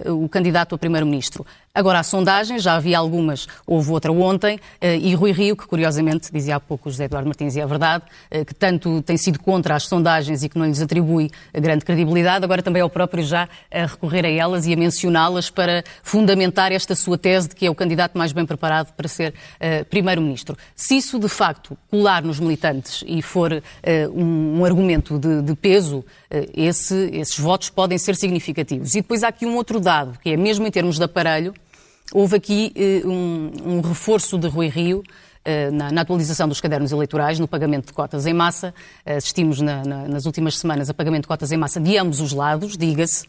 [0.07, 1.45] o candidato a primeiro-ministro.
[1.77, 6.33] Agora, a sondagem, já havia algumas, houve outra ontem, eh, e Rui Rio, que curiosamente,
[6.33, 9.75] dizia há pouco José Eduardo Martins, e é verdade, eh, que tanto tem sido contra
[9.75, 13.49] as sondagens e que não lhes atribui grande credibilidade, agora também é o próprio já
[13.73, 17.71] a recorrer a elas e a mencioná-las para fundamentar esta sua tese de que é
[17.71, 19.35] o candidato mais bem preparado para ser
[19.91, 20.57] primeiro-ministro.
[20.77, 23.53] Se isso, de facto, colar nos militantes e for
[24.15, 26.05] um, um, argumento de, de peso,
[26.55, 28.95] esse, esses votos podem ser significativos.
[28.95, 31.53] E depois há aqui um outro dado, que é mesmo em termos de aparelho,
[32.15, 36.93] Houve aqui uh, um, um, reforço de Rui Rio uh, na, na, atualização dos cadernos
[36.93, 38.73] eleitorais, no pagamento de cotas em massa.
[39.05, 42.21] Uh, assistimos na, na, nas últimas semanas a pagamento de cotas em massa de ambos
[42.21, 43.25] os lados, diga-se.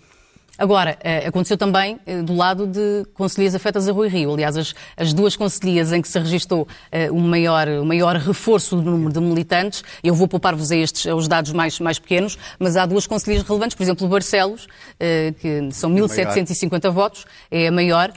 [0.56, 4.34] Agora, aconteceu também do lado de conselheiros afetas a Rui Rio.
[4.34, 6.66] Aliás, as, as duas conselhias em que se registou
[7.12, 11.28] um maior, um maior reforço do número de militantes, eu vou poupar-vos a estes, aos
[11.28, 14.66] dados mais, mais pequenos, mas há duas conselhias relevantes, por exemplo, Barcelos,
[15.42, 18.14] que são 1.750 é votos, é a maior,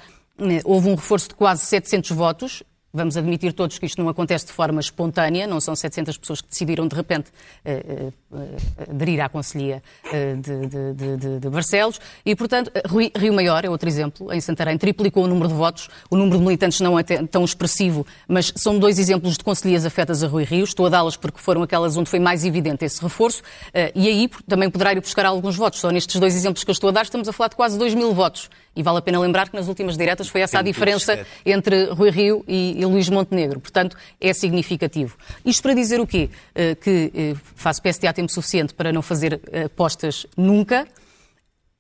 [0.65, 2.63] houve um reforço de quase 700 votos.
[2.91, 6.49] Vamos admitir todos que isto não acontece de forma espontânea, não são 700 pessoas que
[6.49, 8.57] decidiram de repente uh, uh,
[8.91, 12.01] aderir à Conselhia de, de, de, de, Barcelos.
[12.25, 12.73] E, portanto,
[13.15, 14.33] Rio Maior é outro exemplo.
[14.33, 15.91] Em Santarém triplicou o número de votos.
[16.11, 20.25] O número de militantes não é tão expressivo, mas são dois exemplos de conselhias afetas
[20.25, 20.65] a Rui Rio.
[20.65, 23.43] Estou a dá-las porque foram aquelas onde foi mais evidente esse reforço.
[23.95, 25.79] E aí também poderá ir buscar alguns votos.
[25.79, 27.95] Só nestes dois exemplos que eu estou a dar, estamos a falar de quase 2
[27.95, 28.49] mil votos.
[28.79, 32.11] E vale a pena lembrar que nas últimas diretas foi essa a diferença entre Rui
[32.11, 33.59] Rio e, e Luís Montenegro.
[33.59, 35.17] Portanto, é significativo.
[35.45, 36.31] Isto para dizer o quê?
[36.55, 40.87] Uh, que uh, faço PSD há tempo suficiente para não fazer uh, apostas nunca.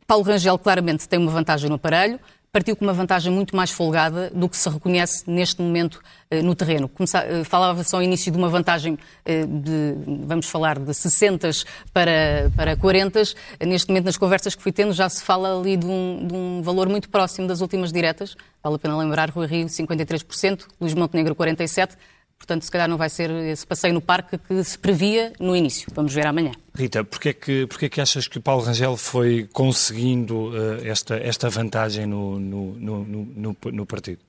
[0.08, 2.18] Paulo Rangel claramente tem uma vantagem no aparelho
[2.58, 6.56] partiu com uma vantagem muito mais folgada do que se reconhece neste momento eh, no
[6.56, 6.90] terreno.
[6.98, 9.94] Eh, falava-se ao início de uma vantagem eh, de,
[10.26, 11.50] vamos falar, de 60
[11.92, 13.22] para, para 40.
[13.64, 16.60] Neste momento, nas conversas que fui tendo, já se fala ali de um, de um
[16.60, 18.34] valor muito próximo das últimas diretas.
[18.60, 21.90] Vale a pena lembrar, Rui Rio, 53%, Luís Montenegro, 47%.
[22.38, 25.90] Portanto, se calhar não vai ser esse passeio no parque que se previa no início.
[25.94, 26.52] Vamos ver amanhã.
[26.74, 30.86] Rita, porquê é que, porquê é que achas que o Paulo Rangel foi conseguindo uh,
[30.86, 34.20] esta, esta vantagem no, no, no, no, no partido?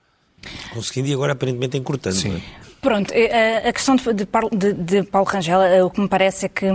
[0.74, 2.16] Conseguindo e agora aparentemente encurtando.
[2.16, 2.38] Sim.
[2.38, 2.70] É?
[2.82, 4.04] Pronto, eh, a questão de,
[4.58, 6.66] de, de Paulo Rangel, eh, o que me parece é que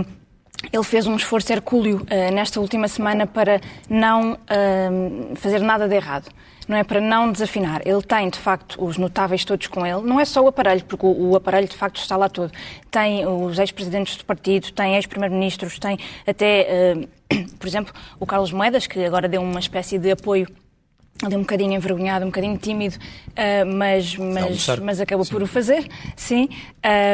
[0.71, 5.95] ele fez um esforço hercúleo uh, nesta última semana para não uh, fazer nada de
[5.95, 6.29] errado
[6.67, 7.81] não é para não desafinar.
[7.85, 10.01] Ele tem, de facto, os notáveis todos com ele.
[10.01, 12.51] Não é só o aparelho, porque o, o aparelho, de facto, está lá todo.
[12.89, 18.87] Tem os ex-presidentes do partido, tem ex-primeiro-ministros, tem até, uh, por exemplo, o Carlos Moedas,
[18.87, 20.47] que agora deu uma espécie de apoio
[21.23, 25.31] ali um bocadinho envergonhado, um bocadinho tímido, uh, mas, mas, mas acabou sim.
[25.31, 26.49] por o fazer, sim.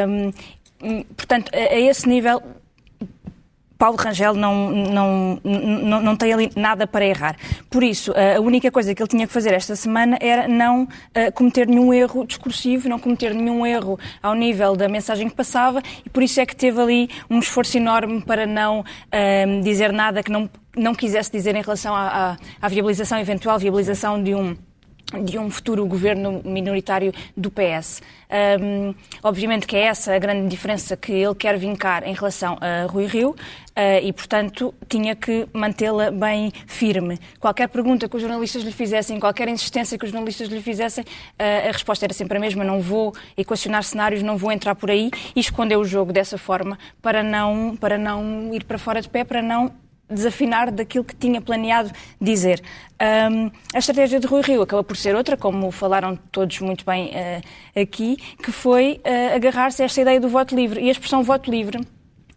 [0.08, 2.42] Um, portanto, a, a, esse nível
[3.82, 7.36] Paulo Rangel não, não, não, não tem ali nada para errar.
[7.68, 10.88] Por isso, a única coisa que ele tinha que fazer esta semana era não uh,
[11.34, 16.10] cometer nenhum erro discursivo, não cometer nenhum erro ao nível da mensagem que passava e
[16.12, 20.32] por isso é que teve ali um esforço enorme para não uh, dizer nada que
[20.32, 24.56] não, não quisesse dizer em relação à, à, à viabilização, eventual viabilização de um
[25.24, 28.02] de um futuro governo minoritário do PS.
[28.62, 32.86] Um, obviamente que é essa a grande diferença que ele quer vincar em relação a
[32.90, 33.36] Rui Rio uh,
[34.02, 37.20] e, portanto, tinha que mantê-la bem firme.
[37.40, 41.70] Qualquer pergunta que os jornalistas lhe fizessem, qualquer insistência que os jornalistas lhe fizessem, uh,
[41.70, 45.12] a resposta era sempre a mesma: não vou equacionar cenários, não vou entrar por aí
[45.36, 49.24] e escondeu o jogo dessa forma para não, para não ir para fora de pé,
[49.24, 49.72] para não
[50.12, 52.62] desafinar daquilo que tinha planeado dizer.
[53.02, 57.10] Um, a estratégia de Rui Rio acaba por ser outra, como falaram todos muito bem
[57.10, 60.82] uh, aqui, que foi uh, agarrar-se a esta ideia do voto livre.
[60.82, 61.80] E a expressão voto livre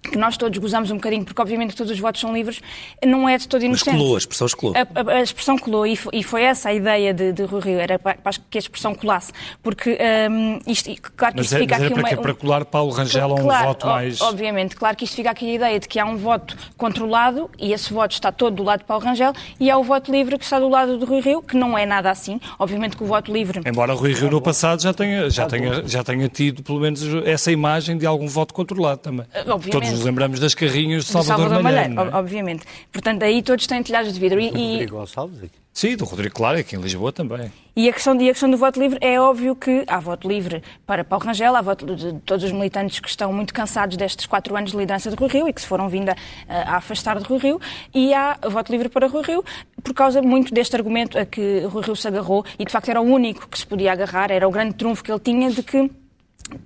[0.09, 2.61] que nós todos gozamos um bocadinho, porque obviamente todos os votos são livres,
[3.05, 3.91] não é de todo inocente.
[3.91, 4.75] Mas colou, a expressão colou.
[4.77, 7.61] A, a, a, expressão colou e foi, e foi, essa a ideia de, de Rui
[7.61, 9.33] Rio, era para, para, que a expressão colasse.
[9.63, 9.99] Porque
[10.31, 12.09] um, isto, claro que mas isto é, fica aqui para uma...
[12.09, 12.17] Quê?
[12.17, 14.21] Para colar Paulo Rangel a um claro, voto mais...
[14.21, 17.73] Obviamente, claro que isto fica aqui a ideia de que há um voto controlado e
[17.73, 20.45] esse voto está todo do lado de Paulo Rangel e há o voto livre que
[20.45, 22.41] está do lado de Rui Rio, que não é nada assim.
[22.59, 23.61] Obviamente que o voto livre...
[23.65, 27.51] Embora Rui Rio no passado já tenha, já tenha, já tenha tido pelo menos essa
[27.51, 29.27] imagem de algum voto controlado também.
[29.47, 29.71] Obviamente.
[29.71, 31.95] Todos nos lembramos das carrinhos de Salvador, Salvador Malheiro.
[31.95, 32.19] Malheiro é?
[32.19, 32.65] Obviamente.
[32.93, 34.41] Portanto, aí todos têm telhados de vidro.
[34.41, 35.65] E, do Rodrigo Gonçalves aqui.
[35.73, 37.51] Sim, do Rodrigo Claro, aqui em Lisboa também.
[37.75, 40.63] E a questão, e a questão do voto livre é óbvio que há voto livre
[40.87, 44.57] para Paulo Rangel, há voto de todos os militantes que estão muito cansados destes quatro
[44.57, 46.17] anos de liderança de Rui Rio e que se foram vindo a,
[46.49, 47.61] a afastar de Rui Rio,
[47.93, 49.45] e há voto livre para Rui Rio
[49.83, 53.01] por causa muito deste argumento a que Rui Rio se agarrou e de facto era
[53.01, 55.91] o único que se podia agarrar, era o grande trunfo que ele tinha de que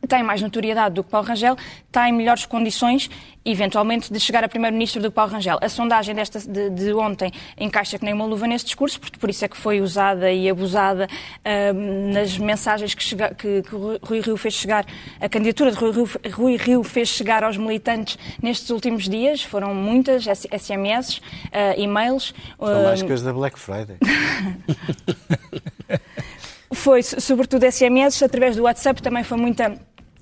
[0.09, 3.09] tem mais notoriedade do que Paulo Rangel, está em melhores condições,
[3.45, 5.59] eventualmente, de chegar a Primeiro-Ministro do que Paulo Rangel.
[5.61, 9.31] A sondagem desta, de, de, ontem encaixa que nem uma luva nesse discurso, porque por
[9.31, 14.21] isso é que foi usada e abusada uh, nas mensagens que, chega, que, que, Rui
[14.21, 14.85] Rio fez chegar,
[15.21, 19.43] a candidatura de Rui Rio, Rui Rio, fez chegar aos militantes nestes últimos dias.
[19.43, 21.21] Foram muitas SMS, uh,
[21.77, 22.35] e-mails.
[22.59, 23.97] São mais que as da Black Friday.
[26.73, 29.79] foi sobretudo SMS, através do WhatsApp também foi muita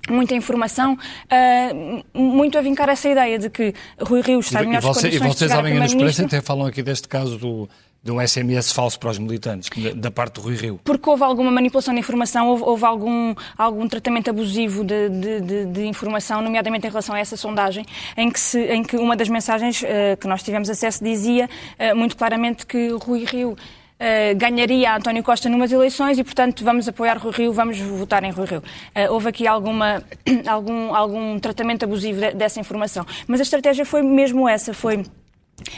[0.09, 4.85] muita informação, uh, muito a vincar essa ideia de que Rui Rio está em melhores
[4.85, 7.69] e você, condições E vocês, à minha experiência, até falam aqui deste caso do,
[8.03, 10.79] de um SMS falso para os militantes, da parte do Rui Rio.
[10.83, 15.65] Porque houve alguma manipulação de informação, houve, houve algum, algum tratamento abusivo de, de, de,
[15.65, 19.27] de, informação, nomeadamente em relação a essa sondagem, em que, se, em que uma das
[19.27, 23.57] mensagens uh, que nós tivemos acesso dizia uh, muito claramente que Rui Rio
[23.99, 28.29] Uh, ganharia António Costa numas eleições e, portanto, vamos apoiar Rui Rio, vamos votar em
[28.29, 28.59] Rui Rio.
[28.59, 30.03] Uh, houve aqui alguma,
[30.45, 33.03] algum, algum tratamento abusivo de, dessa informação.
[33.25, 35.03] Mas a estratégia foi mesmo essa, foi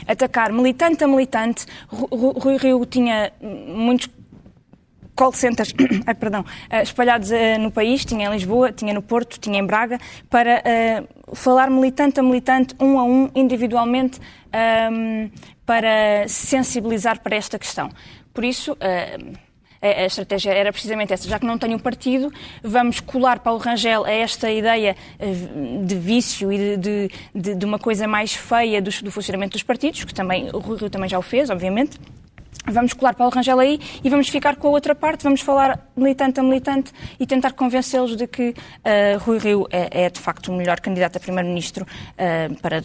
[0.05, 1.65] atacar militante a militante.
[1.89, 4.09] Rui Rio tinha muitos
[5.19, 5.73] call centers
[6.07, 7.29] ai, perdão, uh, espalhados
[7.59, 10.63] no país, tinha em Lisboa, tinha no Porto, tinha em Braga, para
[11.33, 14.19] falar militante a militante, um a um, individualmente,
[14.91, 15.29] um,
[15.65, 17.89] para sensibilizar para esta questão.
[18.33, 18.77] Por isso,
[19.81, 21.27] a estratégia era precisamente essa.
[21.27, 25.33] Já que não tenho partido, vamos colar Paulo Rangel a esta ideia eh,
[25.85, 30.03] de vício e de, de, de uma coisa mais feia do, do, funcionamento dos partidos,
[30.03, 31.97] que também o Rui Rio também já o fez, obviamente.
[32.71, 36.39] Vamos colar Paulo Rangel aí e vamos ficar com a outra parte, vamos falar militante
[36.39, 40.55] a militante e tentar convencê-los de que uh, Rui Rio é, é, de facto o
[40.55, 42.81] melhor candidato a Primeiro-Ministro uh, para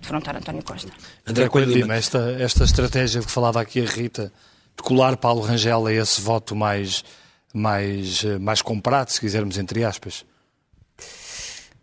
[0.00, 0.92] defrontar António Costa.
[1.26, 4.32] André Coelho Lima, esta, esta estratégia que falava aqui a Rita,
[4.76, 7.02] de colar Paulo Rangel a esse voto mais,
[7.52, 10.24] mais, mais comprado, se quisermos, entre aspas?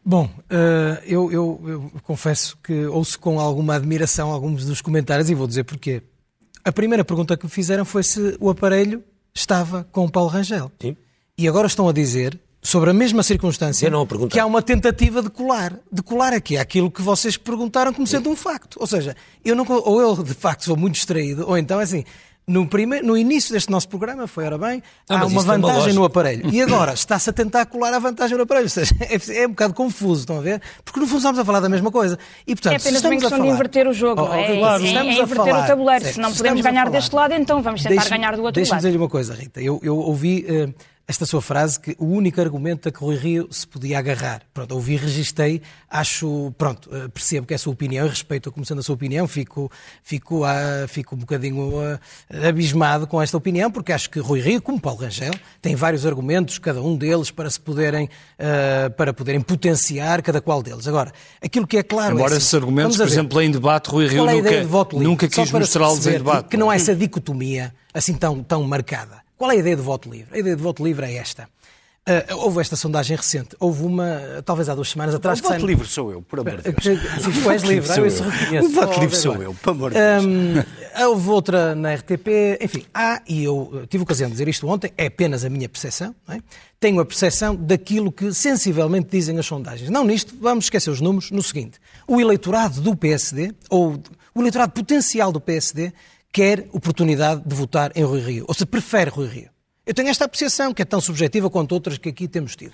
[0.06, 5.36] Bom, uh, eu, eu, eu confesso que ouço com alguma admiração alguns dos comentários e
[5.36, 6.02] vou dizer porquê.
[6.70, 9.04] A primeira pergunta que me fizeram foi se o aparelho
[9.34, 10.72] estava com o Paulo Rangel.
[10.80, 10.96] Sim.
[11.36, 13.90] E agora estão a dizer, sobre a mesma circunstância,
[14.30, 15.80] que há uma tentativa de colar.
[15.92, 18.78] De colar aqui aquilo que vocês perguntaram como sendo um facto.
[18.80, 22.04] Ou seja, eu não, ou eu de facto sou muito distraído, ou então é assim,
[22.50, 26.00] no, primeiro, no início deste nosso programa foi, ora bem, ah, há uma vantagem uma
[26.00, 26.50] no aparelho.
[26.52, 28.66] E agora está-se a tentar colar a vantagem no aparelho.
[28.66, 30.60] Ou seja, é, é, um bocado confuso, estão a ver?
[30.84, 32.18] Porque no fundo estamos a falar da mesma coisa.
[32.48, 33.44] E, portanto, é apenas uma questão falar...
[33.44, 34.58] de inverter o jogo, oh, não é?
[34.58, 35.64] Claro, estamos é, é inverter falar...
[35.64, 36.04] o tabuleiro.
[36.04, 36.16] Certo.
[36.16, 38.78] Se não podemos ganhar deste lado, então vamos tentar ganhar do outro deixe lado.
[38.78, 39.62] Deixe-me dizer-lhe uma coisa, Rita.
[39.62, 40.46] Eu, eu ouvi...
[40.50, 40.74] Uh,
[41.10, 44.44] esta sua frase, que o único argumento a que Rui Rio se podia agarrar.
[44.54, 48.82] Pronto, ouvi, registrei, acho, pronto, eh, percebo que é a sua opinião, respeito como sendo
[48.82, 49.72] a sua opinião, fico,
[50.04, 52.00] fico, uh, fico um bocadinho uh,
[52.48, 56.60] abismado com esta opinião, porque acho que Rui Rio, como Paulo Rangel, tem vários argumentos,
[56.60, 60.88] cada um deles, para se poderem, uh, para poderem potenciar cada qual deles.
[60.88, 64.26] Agora, aquilo que é claro Embora é esses argumentos, por exemplo, em debate, Rui Rio
[64.28, 66.50] nunca, nunca quis mostrá-los em debate.
[66.50, 69.28] Que não há essa dicotomia assim tão, tão marcada.
[69.40, 70.36] Qual é a ideia do voto livre?
[70.36, 71.48] A ideia do voto livre é esta.
[72.06, 75.40] Uh, houve esta sondagem recente, houve uma, talvez há duas semanas atrás.
[75.40, 75.62] O voto sai...
[75.62, 76.84] livre sou eu, por amor de Deus.
[77.24, 78.68] Sim, tu és livre, eu isso reconheço.
[78.68, 80.26] O voto livre sou eu, por amor de Deus.
[80.26, 84.92] Um, houve outra na RTP, enfim, há, e eu tive ocasião de dizer isto ontem,
[84.98, 86.40] é apenas a minha percepção, é?
[86.78, 89.90] tenho a percepção daquilo que sensivelmente dizem as sondagens.
[89.90, 94.02] Não nisto, vamos esquecer os números, no seguinte: o eleitorado do PSD, ou
[94.36, 95.94] o eleitorado potencial do PSD,
[96.32, 99.50] quer oportunidade de votar em Rui Rio, ou se prefere Rui Rio.
[99.86, 102.74] Eu tenho esta apreciação, que é tão subjetiva quanto outras que aqui temos tido.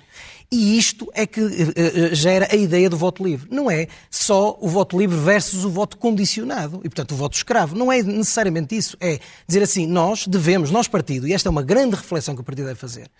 [0.50, 3.48] E isto é que uh, gera a ideia do voto livre.
[3.50, 7.74] Não é só o voto livre versus o voto condicionado e, portanto, o voto escravo.
[7.74, 8.96] Não é necessariamente isso.
[9.00, 12.44] É dizer assim, nós devemos, nós partido, e esta é uma grande reflexão que o
[12.44, 13.10] partido deve fazer,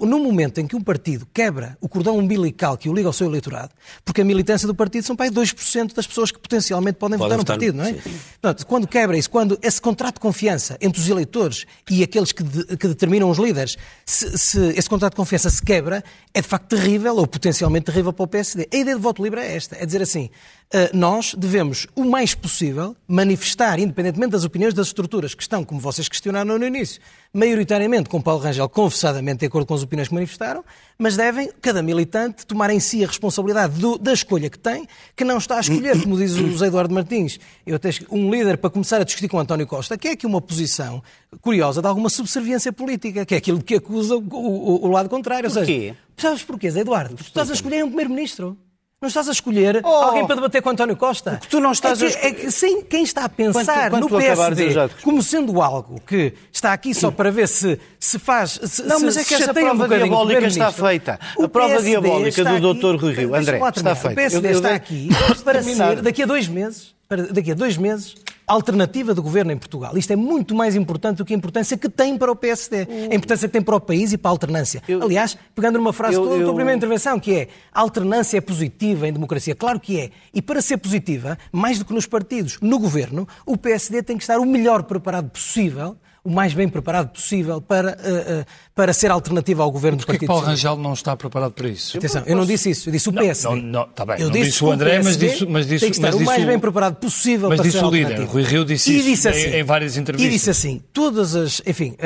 [0.00, 3.26] no momento em que um partido quebra o cordão umbilical que o liga ao seu
[3.26, 3.72] eleitorado,
[4.04, 7.36] porque a militância do partido são para aí 2% das pessoas que potencialmente podem, podem
[7.36, 7.92] votar no partido, não é?
[7.92, 12.42] Portanto, quando quebra isso, quando esse contrato de confiança entre os eleitores e aqueles que,
[12.42, 16.02] de, que determinam os líderes, se, se esse contrato de confiança se quebra,
[16.34, 18.68] é de facto terrível ou potencialmente terrível para o PSD.
[18.72, 20.30] A ideia de voto livre é esta: é dizer assim,
[20.92, 26.08] nós devemos, o mais possível, manifestar, independentemente das opiniões das estruturas que estão, como vocês
[26.08, 27.00] questionaram no início,
[27.32, 30.62] maioritariamente com Paulo Rangel, confessadamente de acordo com as opiniões que manifestaram,
[30.98, 35.24] mas devem, cada militante, tomar em si a responsabilidade do, da escolha que tem, que
[35.24, 38.68] não está a escolher, como diz o José Eduardo Martins, eu tenho um líder para
[38.68, 41.02] começar a discutir com António Costa, que é aqui uma posição
[41.40, 45.50] curiosa de alguma subserviência política, que é aquilo que acusa o, o, o lado contrário.
[45.50, 45.60] Porquê?
[45.60, 47.14] Ou seja, sabes porquê, Zé Eduardo?
[47.14, 48.56] Porque tu estás a escolher um primeiro-ministro.
[49.00, 51.34] Não estás a escolher oh, alguém para debater com António Costa.
[51.34, 52.46] O que tu não estás é que, a escolher.
[52.46, 54.72] É sim, quem está a pensar quando, quando no PSD
[55.04, 58.58] como sendo algo que está aqui só para ver se, se faz.
[58.60, 61.20] Se, não, mas é que essa prova um diabólica está feita.
[61.40, 63.00] A prova diabólica do Dr.
[63.00, 63.36] Rui Rio.
[63.36, 64.12] André, está feita.
[64.12, 65.08] O PSD eu, eu, está aqui
[65.44, 66.92] para ser, daqui a dois meses,
[67.30, 68.16] daqui a dois meses,
[68.52, 69.96] alternativa de governo em Portugal.
[69.96, 73.14] Isto é muito mais importante do que a importância que tem para o PSD, a
[73.14, 74.82] importância que tem para o país e para a alternância.
[74.88, 78.40] Eu, Aliás, pegando numa frase eu, da tua primeira intervenção, que é a alternância é
[78.40, 79.54] positiva em democracia.
[79.54, 80.10] Claro que é.
[80.32, 84.22] E para ser positiva, mais do que nos partidos, no governo, o PSD tem que
[84.22, 89.10] estar o melhor preparado possível o mais bem preparado possível para, uh, uh, para ser
[89.10, 91.96] alternativa ao governo do Partido Paulo Rangel não está preparado para isso?
[91.96, 93.48] Atenção, eu não disse isso, eu disse o PSD.
[93.48, 95.90] Não, não, está bem, eu não disse, disse o André, mas disse, mas disse, tem
[95.90, 98.42] que estar mas o mais bem preparado possível mas para disse ser o líder, Rui
[98.42, 100.32] Rio disse e isso disse assim, em, em, várias entrevistas.
[100.32, 101.96] E disse assim, todas as, enfim,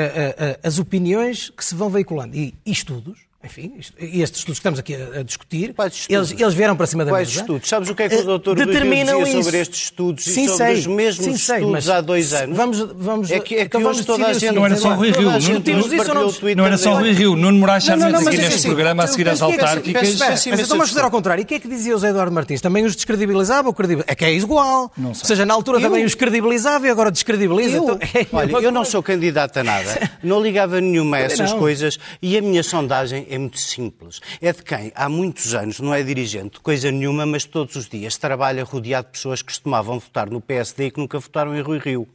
[0.61, 4.79] as opiniões que se vão veiculando e, e estudos, enfim, e estes estudos que estamos
[4.79, 5.75] aqui a, a discutir,
[6.07, 7.41] eles, eles vieram para cima da Quais mesa.
[7.41, 7.67] estudos?
[7.67, 10.65] Sabes o que é que o doutor Determinam dizia sobre estes estudos sim, e sobre
[10.65, 12.55] sei, os mesmos sim, sei, estudos há dois anos?
[12.55, 14.53] Vamos, vamos, é que, é que então hoje toda a gente...
[14.53, 15.29] Não era só o Rui Rio.
[15.29, 17.35] Não, não era só o Rui Rio.
[17.35, 20.17] Nuno Moraes Charmes aqui neste assim, programa a seguir às autárquicas.
[20.19, 21.41] Mas então vamos fazer ao contrário.
[21.41, 22.61] E o que é que dizia o José Eduardo Martins?
[22.61, 24.11] Também os descredibilizava ou credibilizava?
[24.11, 24.89] É que é igual.
[25.03, 27.77] Ou seja, na altura também os credibilizava e agora descredibiliza.
[27.77, 30.11] Então é olha, eu não sou candidato a nada.
[30.23, 34.61] Não ligava nenhuma a essas coisas e a minha sondagem é muito simples é de
[34.61, 38.63] quem há muitos anos não é dirigente de coisa nenhuma, mas todos os dias trabalha
[38.63, 42.07] rodeado de pessoas que costumavam votar no PSD e que nunca votaram em Rui Rio.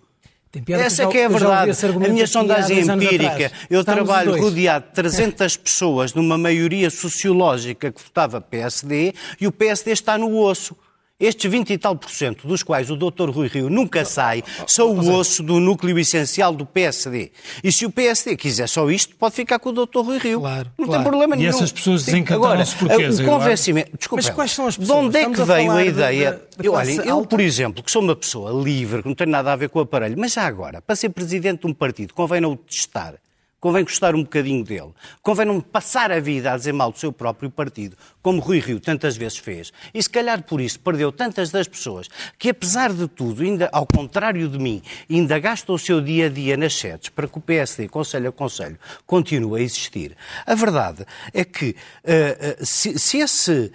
[0.69, 1.73] Essa que é a verdade.
[1.87, 3.53] A minha sondagem é empírica.
[3.69, 9.53] Eu Estamos trabalho rodeado de 300 pessoas, numa maioria sociológica que votava PSD, e o
[9.53, 10.75] PSD está no osso.
[11.21, 13.29] Estes 20 e tal por cento, dos quais o Dr.
[13.31, 17.33] Rui Rio nunca sai, são o osso do núcleo essencial do PSD.
[17.65, 19.99] E se o PSD quiser só isto, pode ficar com o Dr.
[19.99, 20.39] Rui Rio.
[20.39, 21.03] Claro, não claro.
[21.03, 21.49] tem problema nenhum.
[21.49, 23.97] E essas pessoas desencantaram-se porquê, o convencimento...
[23.99, 25.01] Desculpa, Mas quais são as pessoas?
[25.01, 26.41] De onde é que veio a ideia...
[26.57, 29.27] De, de eu, olha, eu, por exemplo, que sou uma pessoa livre, que não tem
[29.27, 32.15] nada a ver com o aparelho, mas já agora, para ser presidente de um partido,
[32.15, 33.15] convém não o testar
[33.61, 34.93] Convém gostar um bocadinho dele.
[35.21, 38.79] Convém não passar a vida a dizer mal do seu próprio partido, como Rui Rio
[38.79, 39.73] tantas vezes fez.
[39.93, 43.85] E se calhar por isso perdeu tantas das pessoas que, apesar de tudo, ainda ao
[43.85, 47.41] contrário de mim, ainda gasta o seu dia a dia nas sedes para que o
[47.41, 50.17] PSD, Conselho a Conselho, continue a existir.
[50.47, 53.73] A verdade é que uh, uh, se, se, esse,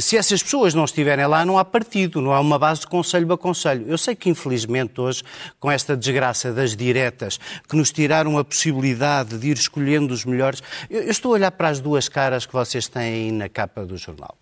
[0.00, 3.32] se essas pessoas não estiverem lá, não há partido, não há uma base de Conselho
[3.32, 3.84] a Conselho.
[3.86, 5.22] Eu sei que, infelizmente, hoje,
[5.60, 10.24] com esta desgraça das diretas que nos tiraram a possibilidade possibilidade de ir escolhendo os
[10.24, 10.62] melhores.
[10.90, 13.84] Eu, eu estou a olhar para as duas caras que vocês têm aí na capa
[13.84, 14.36] do jornal.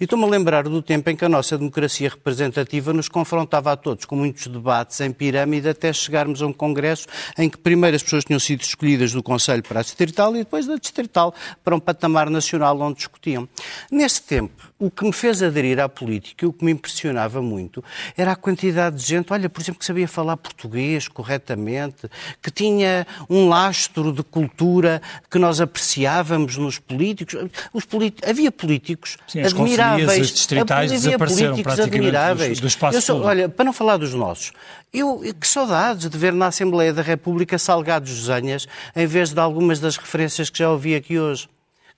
[0.00, 3.76] E estou-me a lembrar do tempo em que a nossa democracia representativa nos confrontava a
[3.76, 7.06] todos com muitos debates em pirâmide até chegarmos a um congresso
[7.38, 10.66] em que primeiro as pessoas tinham sido escolhidas do Conselho para a Distrital e depois
[10.66, 13.48] da Distrital para um patamar nacional onde discutiam.
[13.90, 17.84] Nesse tempo, o que me fez aderir à política, o que me impressionava muito,
[18.16, 22.10] era a quantidade de gente, olha, por exemplo, que sabia falar português corretamente,
[22.42, 27.36] que tinha um lastro de cultura que nós apreciávamos nos políticos.
[27.72, 27.86] Os
[28.28, 30.20] Havia políticos Sim, admiráveis.
[30.20, 32.58] As distritais havia políticos admiráveis.
[32.58, 34.52] Do, do sou, olha, para não falar dos nossos,
[34.92, 38.66] eu, que saudades de ver na Assembleia da República salgados Zanhas
[38.96, 41.48] em vez de algumas das referências que já ouvi aqui hoje.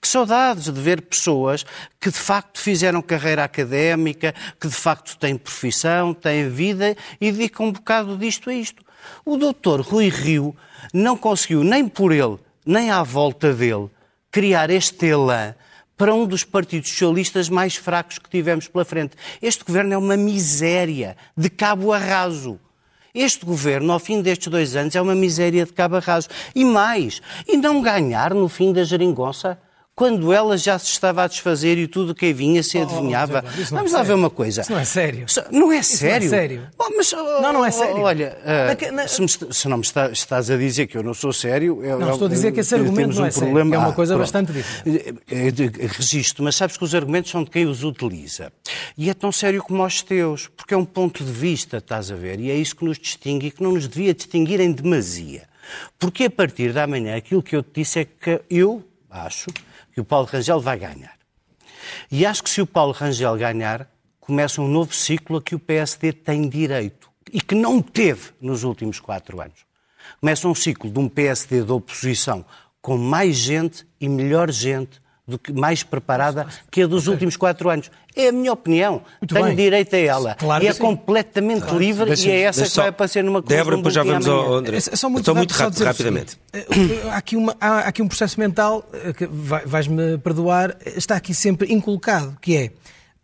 [0.05, 1.65] Que saudades de ver pessoas
[1.99, 7.69] que de facto fizeram carreira académica, que de facto têm profissão, têm vida e dedicam
[7.69, 8.85] um bocado disto a isto.
[9.25, 10.55] O doutor Rui Rio
[10.93, 12.37] não conseguiu, nem por ele,
[12.67, 13.89] nem à volta dele,
[14.31, 15.55] criar este elan
[15.97, 19.17] para um dos partidos socialistas mais fracos que tivemos pela frente.
[19.41, 22.61] Este governo é uma miséria de cabo a raso.
[23.15, 26.29] Este governo, ao fim destes dois anos, é uma miséria de cabo a raso.
[26.55, 29.59] E mais, e não ganhar no fim da geringonça?
[29.97, 33.45] Quando ela já se estava a desfazer e tudo o que vinha se oh, adivinhava.
[33.47, 34.63] Oh, oh, Vamos lá ver uma coisa.
[34.63, 35.27] Isso não é sério.
[35.53, 36.29] Não é sério?
[36.29, 36.69] Não é sério.
[36.77, 38.03] Oh, mas, oh, não, não é sério.
[38.03, 39.07] Olha, uh, na...
[39.07, 41.85] se, me, se, não me está, estás a dizer que eu não sou sério...
[41.85, 43.77] Eu, não, estou a dizer que esse argumento não é um sério, problema.
[43.77, 45.21] é uma coisa ah, bastante diferente.
[45.31, 48.53] É registro, mas sabes que os argumentos são de quem os utiliza.
[48.99, 52.17] E é tão sério como os teus, porque é um ponto de vista, estás a
[52.17, 55.45] ver, e é isso que nos distingue e que não nos devia distinguir em demasia.
[55.99, 59.51] Porque a partir da manhã aquilo que eu te disse é que eu acho
[59.95, 61.17] que o Paulo Rangel vai ganhar.
[62.11, 63.89] E acho que se o Paulo Rangel ganhar,
[64.21, 68.65] começa um novo ciclo a que o PSD tem direito e que não teve nos
[68.65, 69.65] últimos quatro anos.
[70.21, 72.45] Começa um ciclo de um PSD de oposição
[72.83, 77.13] com mais gente e melhor gente do que mais preparada que a dos okay.
[77.13, 77.91] últimos quatro anos.
[78.15, 79.03] É a minha opinião.
[79.21, 79.57] Muito Tenho bem.
[79.57, 80.35] direito a ela.
[80.35, 80.79] Claro e é sim.
[80.79, 81.79] completamente claro.
[81.79, 83.57] livre deixa, e é essa que vai aparecer numa coisa.
[83.57, 84.77] Débora, depois já vamos ao André.
[84.77, 86.39] É, só muito, Estou muito rápido, rapidamente.
[86.53, 86.67] Eh,
[87.11, 91.73] há aqui, uma, há aqui um processo mental eh, que vais-me perdoar, está aqui sempre
[91.73, 92.71] inculcado, que é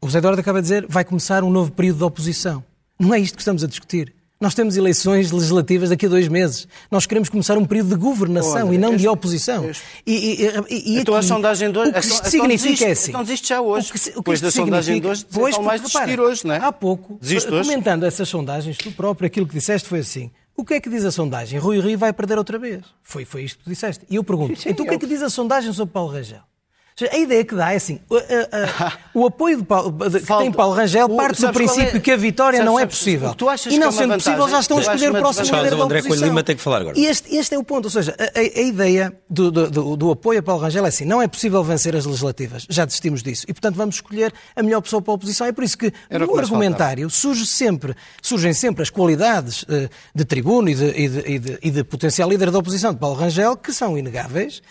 [0.00, 2.64] O José Eduardo acaba de dizer vai começar um novo período de oposição.
[2.98, 4.12] Não é isto que estamos a discutir.
[4.42, 6.66] Nós temos eleições legislativas daqui a dois meses.
[6.90, 9.68] Nós queremos começar um período de governação Olha, e não este, de oposição.
[9.68, 9.82] Este...
[10.06, 11.90] E, e, e, então a sondagem de hoje...
[11.90, 13.10] O que isto então, significa então, é assim...
[13.10, 13.90] Então desiste já hoje.
[13.90, 16.54] O que, o que Depois da sondagem de hoje, pois, mais repara, desistir hoje, não
[16.54, 16.58] é?
[16.58, 18.14] Há pouco, Desiste comentando hoje?
[18.14, 20.30] essas sondagens, tu próprio, aquilo que disseste foi assim...
[20.56, 21.58] O que é que diz a sondagem?
[21.58, 22.82] Rui Rio vai perder outra vez.
[23.02, 24.06] Foi, foi isto que tu disseste.
[24.08, 26.40] E eu pergunto, sim, então o que é que diz a sondagem sobre Paulo Rangel?
[27.10, 28.16] A ideia que dá é assim: o,
[29.22, 32.00] o apoio de Paulo, de, que tem Paulo Rangel parte do princípio é?
[32.00, 33.34] que a vitória sabes, não é possível.
[33.70, 36.24] e não é sendo possível, já estão a escolher o próximo líder da André Coelho
[36.24, 36.98] Lima tem que falar agora.
[36.98, 37.86] E este, este é o ponto.
[37.86, 41.22] Ou seja, a, a ideia do, do, do, apoio a Paulo Rangel é assim: não
[41.22, 42.66] é possível vencer as legislativas.
[42.68, 43.46] Já desistimos disso.
[43.48, 45.46] E, portanto, vamos escolher a melhor pessoa para a oposição.
[45.46, 50.24] É por isso que Era no argumentário surge sempre, surgem sempre as qualidades uh, de
[50.24, 53.16] tribuno e de, e, de, e, de, e de potencial líder da oposição de Paulo
[53.16, 54.62] Rangel, que são inegáveis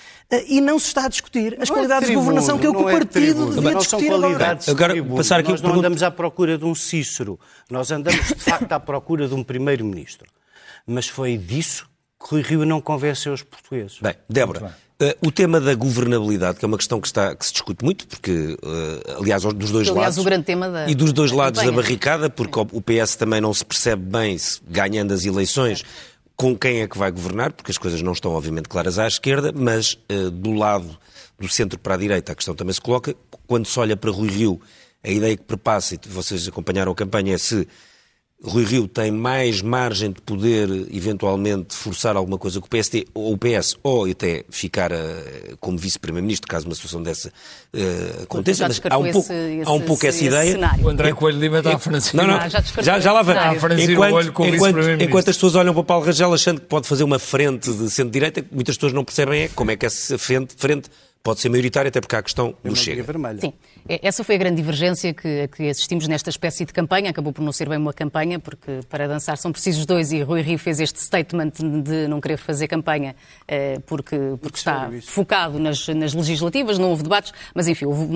[0.48, 2.66] e não se está a discutir as não é qualidades é tribuno, de governação que
[2.66, 4.60] é o que o é partido é devia discutir agora.
[4.68, 8.72] Agora, passar aqui nós não andamos à procura de um Cícero, nós andamos de facto
[8.72, 10.30] à procura de um primeiro-ministro.
[10.86, 13.98] Mas foi disso que Rui Rio não convenceu os portugueses.
[14.02, 17.54] Bem, Débora, uh, o tema da governabilidade, que é uma questão que, está, que se
[17.54, 20.18] discute muito, porque, uh, aliás, dos dois aliás, lados...
[20.18, 20.90] o grande tema da...
[20.90, 24.60] E dos dois lados da barricada, porque o PS também não se percebe bem, se,
[24.68, 25.84] ganhando as eleições,
[26.40, 29.52] com quem é que vai governar, porque as coisas não estão obviamente claras à esquerda,
[29.54, 30.98] mas uh, do lado
[31.38, 33.14] do centro para a direita a questão também se coloca.
[33.46, 34.62] Quando se olha para Rui Rio,
[35.04, 37.68] a ideia que perpassa, e vocês acompanharam a campanha, é se
[38.42, 43.34] Rui Rio tem mais margem de poder eventualmente forçar alguma coisa com o PSD ou
[43.34, 48.66] o PS, ou até ficar uh, como vice-primeiro-ministro, caso uma situação dessa uh, aconteça.
[48.66, 50.58] Mas há um, pouco, esse, há um pouco essa ideia.
[50.82, 52.16] O André Coelho Lima está a franzir.
[52.16, 53.58] Não, não, ah, já, já, já lá vai.
[53.58, 57.20] Enquanto, enquanto, enquanto, as pessoas olham para o Paulo Rangel achando que pode fazer uma
[57.20, 60.90] frente de centro-direita, muitas pessoas não percebem é como é que essa frente, frente
[61.22, 63.04] pode ser maioritária, até porque há a questão do Chega.
[63.04, 63.42] Vermelha.
[63.42, 63.54] Sim,
[63.88, 67.10] essa foi a grande divergência que, que assistimos nesta espécie de campanha.
[67.10, 70.42] Acabou por não ser bem uma campanha, porque para dançar são precisos dois e Rui
[70.42, 71.52] Rio fez este statement
[71.84, 73.16] de não querer fazer campanha
[73.48, 78.08] eh, porque, porque está focado nas, nas, legislativas, não houve debates, mas enfim, houve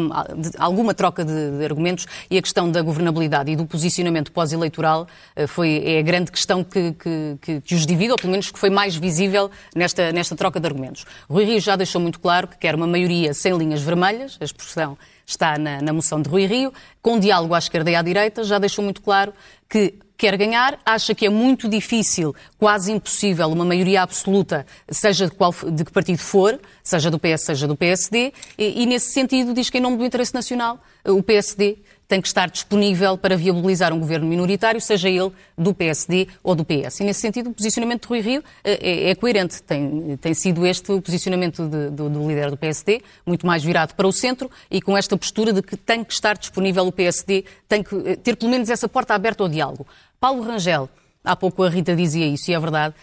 [0.58, 5.48] alguma troca de, de argumentos e a questão da governabilidade e do posicionamento pós-eleitoral eh,
[5.48, 8.70] foi, é a grande questão que, que, que, os divide, ou pelo menos que foi
[8.70, 11.06] mais visível nesta, nesta troca de argumentos.
[11.30, 14.98] Rui Rio já deixou muito claro que quer uma maioria sem linhas vermelhas, a expressão
[15.26, 16.72] está na, na moção de Rui Rio,
[17.02, 19.34] com diálogo à esquerda e à direita, já deixou muito claro
[19.68, 25.34] que quer ganhar, acha que é muito difícil, quase impossível, uma maioria absoluta, seja de,
[25.34, 29.54] qual, de que partido for, seja do PS, seja do PSD, e, e nesse sentido
[29.54, 31.78] diz que em nome do interesse nacional, o PSD
[32.14, 36.64] tem que estar disponível para viabilizar um governo minoritário, seja ele do PSD ou do
[36.64, 37.00] PS.
[37.00, 39.64] E, nesse sentido, o posicionamento de Rui Rio é, é coerente.
[39.64, 43.96] Tem, tem, sido este o posicionamento de, do, do, líder do PSD, muito mais virado
[43.96, 47.46] para o centro e com esta postura de que tem que estar disponível o PSD,
[47.68, 49.88] tem que eh, ter pelo menos essa porta aberta ao diálogo.
[50.20, 50.88] Paulo Rangel.
[51.24, 52.94] Há pouco a Rita dizia isso, e é verdade.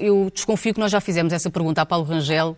[0.00, 2.56] Eu desconfio que nós já fizemos essa pergunta a Paulo Rangel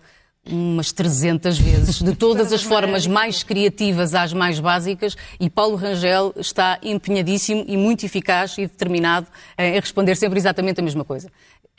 [0.48, 6.32] umas 300 vezes, de todas as formas mais criativas às mais básicas, e Paulo Rangel
[6.36, 9.26] está empenhadíssimo e muito eficaz e determinado
[9.56, 11.30] em responder sempre exatamente a mesma coisa.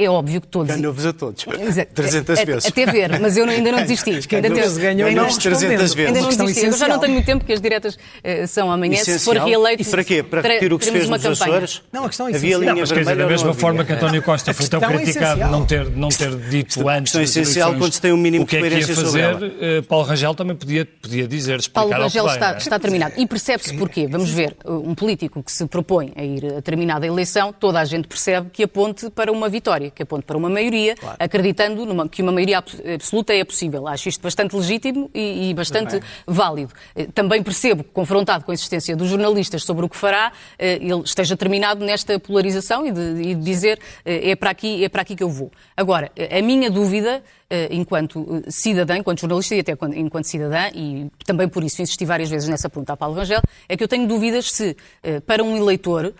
[0.01, 0.73] É óbvio que todos.
[0.73, 1.45] Ganhou-vos a todos.
[1.93, 2.65] 300 vezes.
[2.67, 4.11] Até ver, mas eu não, ainda não desisti.
[4.33, 6.07] Ainda ganhou não 300 vezes.
[6.07, 6.65] Ainda não desisti.
[6.65, 8.93] Eu já não tenho muito tempo, porque as diretas uh, são amanhã.
[8.93, 9.19] Essencial.
[9.19, 9.81] Se for reeleito.
[9.81, 10.23] E para quê?
[10.23, 11.81] Para repetir o que se fez nos Açores?
[11.91, 13.15] Não, a questão é Havia linha não, vermelha.
[13.17, 16.87] da mesma forma que António Costa foi tão é criticado não ter, não ter dito
[16.87, 17.13] antes.
[17.13, 19.35] A questão é essencial quando se tem um mínimo de coerência sobre ela.
[19.35, 22.27] O que é que ia fazer, Paulo Rangel também podia, podia dizer, explicar Paulo Rangel
[22.27, 23.15] está, está terminado.
[23.17, 24.07] E percebe-se porquê.
[24.07, 28.07] Vamos ver, um político que se propõe a ir a determinada eleição, toda a gente
[28.07, 31.17] percebe que aponte para uma vitória, que aponte para uma maioria claro.
[31.19, 33.87] acreditando numa, que uma maioria absoluta é possível.
[33.87, 36.73] Acho isto bastante legítimo e, e bastante válido.
[36.95, 40.75] Eh, também percebo que, confrontado com a existência dos jornalistas sobre o que fará, eh,
[40.81, 45.01] ele esteja terminado nesta polarização e de, de dizer eh, é para, aqui, é para
[45.01, 45.51] aqui que eu vou.
[45.75, 47.23] Agora, a minha dúvida
[47.71, 52.47] enquanto cidadã, enquanto jornalista e até enquanto cidadã, e também por isso insisti várias vezes
[52.47, 54.77] nessa pergunta a Paulo Rangel, é que eu tenho dúvidas se,
[55.25, 56.13] para um eleitor,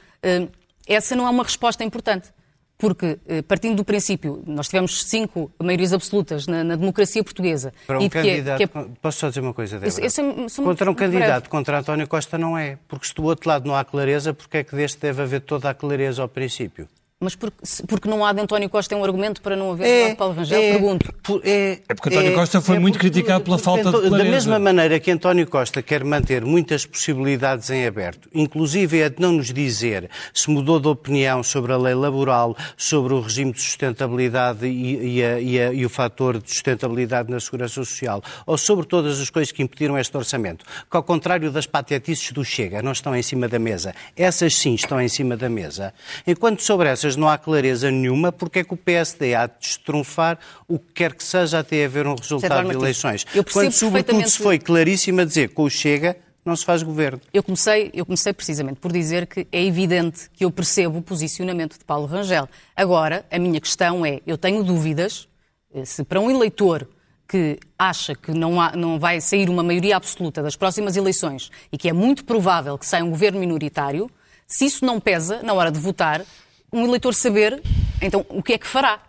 [0.88, 2.32] essa não é uma resposta importante
[2.80, 7.74] porque, eh, partindo do princípio, nós tivemos cinco maiorias absolutas na, na democracia portuguesa.
[7.86, 8.86] Para um é- candidato, é, é...
[9.02, 10.06] posso só dizer uma coisa, Débora?
[10.06, 10.22] Esse,
[10.64, 11.50] contra um candidato, breve.
[11.50, 12.78] contra António Costa não é.
[12.88, 15.70] Porque se do outro lado não há clareza, porque é que deste deve haver toda
[15.70, 16.88] a clareza ao princípio?
[17.22, 20.10] Mas porque, porque não há de António Costa é um argumento para não haver é,
[20.12, 20.58] de Paulo Rangel?
[20.58, 21.14] É, Pergunto.
[21.44, 24.18] É, é, porque António Costa foi é, muito criticado pela falta de clareza.
[24.18, 29.22] Da mesma maneira que António Costa quer manter muitas possibilidades em aberto, inclusive é de
[29.22, 33.60] não nos dizer se mudou de opinião sobre a lei laboral, sobre o regime de
[33.60, 38.58] sustentabilidade e, e, a, e, a, e o fator de sustentabilidade na segurança social, ou
[38.58, 42.82] sobre todas as coisas que impediram este orçamento, que ao contrário das patetices do Chega,
[42.82, 43.94] não estão em cima da mesa.
[44.16, 45.94] Essas sim estão em cima da mesa.
[46.26, 50.40] Enquanto sobre essas não há clareza nenhuma, porque é que o PSD há de destrunfar
[50.68, 53.26] o que quer que seja até haver um resultado de eleições.
[53.52, 57.22] Quando, sobretudo, se foi claríssimo a dizer que o Chega não se faz governo.
[57.34, 61.78] Eu comecei, eu comecei precisamente por dizer que é evidente que eu percebo o posicionamento
[61.78, 62.48] de Paulo Rangel.
[62.76, 65.28] Agora, a minha questão é, eu tenho dúvidas
[65.74, 66.88] eh, se para um eleitor
[67.28, 71.78] que acha que não, há, não vai sair uma maioria absoluta das próximas eleições e
[71.78, 74.10] que é muito provável que saia um governo minoritário,
[74.48, 76.26] se isso não pesa na hora de votar,
[76.72, 77.62] um eleitor saber,
[78.02, 79.00] então, o que é que fará.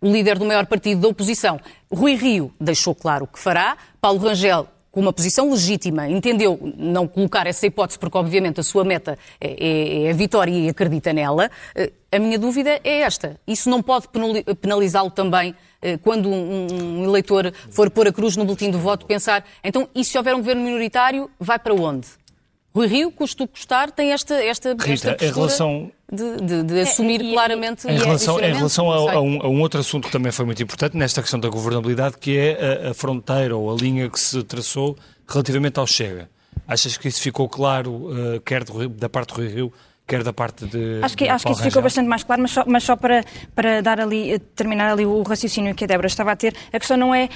[0.00, 1.60] O líder do maior partido da oposição.
[1.92, 3.76] Rui Rio deixou claro o que fará.
[4.00, 8.84] Paulo Rangel, com uma posição legítima, entendeu não colocar essa hipótese, porque obviamente a sua
[8.84, 11.50] meta é, é, é a vitória e acredita nela.
[11.74, 13.38] Eh, a minha dúvida é esta.
[13.46, 14.08] Isso não pode
[14.60, 19.44] penalizá-lo também eh, quando um, eleitor for pôr a cruz no boletim do voto, pensar,
[19.62, 22.08] então, e se houver um governo minoritário, vai para onde?
[22.74, 25.90] Rui Rio, custo custar, tem esta, esta, Rita, esta em relação...
[26.10, 27.88] de, de, de assumir é, claramente...
[27.88, 30.62] Em relação, em relação a, a, um, a, um, outro assunto que também foi muito
[30.62, 34.42] importante nesta questão da governabilidade, que é a, a fronteira ou a linha que se
[34.44, 34.96] traçou
[35.26, 36.30] relativamente ao Chega.
[36.66, 39.72] Achas que isso ficou claro, uh, quer da parte do Rui Rio,
[40.10, 41.00] quer da parte de.
[41.02, 43.80] Acho que, acho que isso ficou bastante mais claro, mas só, mas só para, para
[43.80, 46.96] dar ali, eh, terminar ali o raciocínio que a Débora estava a ter, a questão
[46.96, 47.28] não é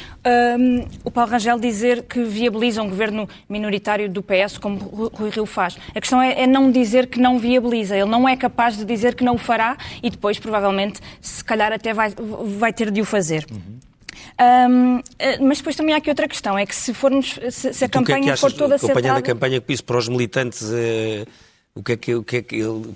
[0.59, 4.77] um, o Paulo Rangel dizer que viabiliza um governo minoritário do PS, como
[5.15, 5.77] Rui Rio faz.
[5.95, 7.97] A questão é, é, não dizer que não viabiliza.
[7.97, 11.73] Ele não é capaz de dizer que não o fará e depois, provavelmente, se calhar
[11.73, 12.13] até vai,
[12.59, 13.47] vai ter de o fazer.
[13.51, 13.79] Uhum.
[14.41, 17.85] Um, eh, mas depois também há aqui outra questão, é que se formos, se, se
[17.85, 18.99] a campanha que é que for toda acertada...
[18.99, 21.25] Acompanhando a campanha que isso para os militantes é,
[21.77, 22.95] o que é que, o que, é que ele.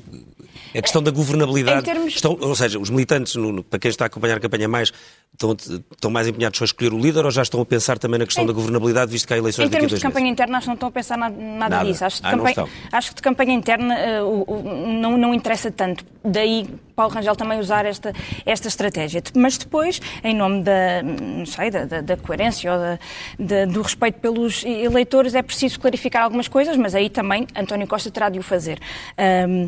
[0.75, 1.85] A questão da governabilidade.
[1.85, 2.15] Termos...
[2.15, 4.93] Estão, ou seja, os militantes, no, para quem está a acompanhar a campanha mais,
[5.33, 5.57] estão,
[5.93, 8.27] estão mais empenhados só a escolher o líder ou já estão a pensar também na
[8.27, 10.33] questão em, da governabilidade, visto que há eleições Em termos de campanha meses?
[10.33, 11.85] interna, acho que não estão a pensar nada, nada, nada.
[11.85, 12.05] disso.
[12.05, 16.05] Acho, ah, campanha, acho, que de campanha interna uh, uh, não, não interessa tanto.
[16.25, 16.69] Daí
[16.99, 18.13] Paulo Rangel também usar esta,
[18.45, 19.23] esta estratégia.
[19.37, 22.99] Mas depois, em nome da, não sei, da, da, da coerência ou da,
[23.39, 28.11] da, do respeito pelos eleitores, é preciso clarificar algumas coisas, mas aí também António Costa
[28.11, 28.81] terá de o fazer.
[29.17, 29.67] Um,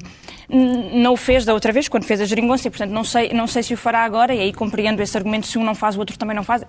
[1.00, 3.46] não o fez da outra vez, quando fez a geringonça, e portanto não sei, não
[3.46, 5.98] sei se o fará agora, e aí compreendo esse argumento, se um não faz, o
[6.01, 6.64] outro também não faz,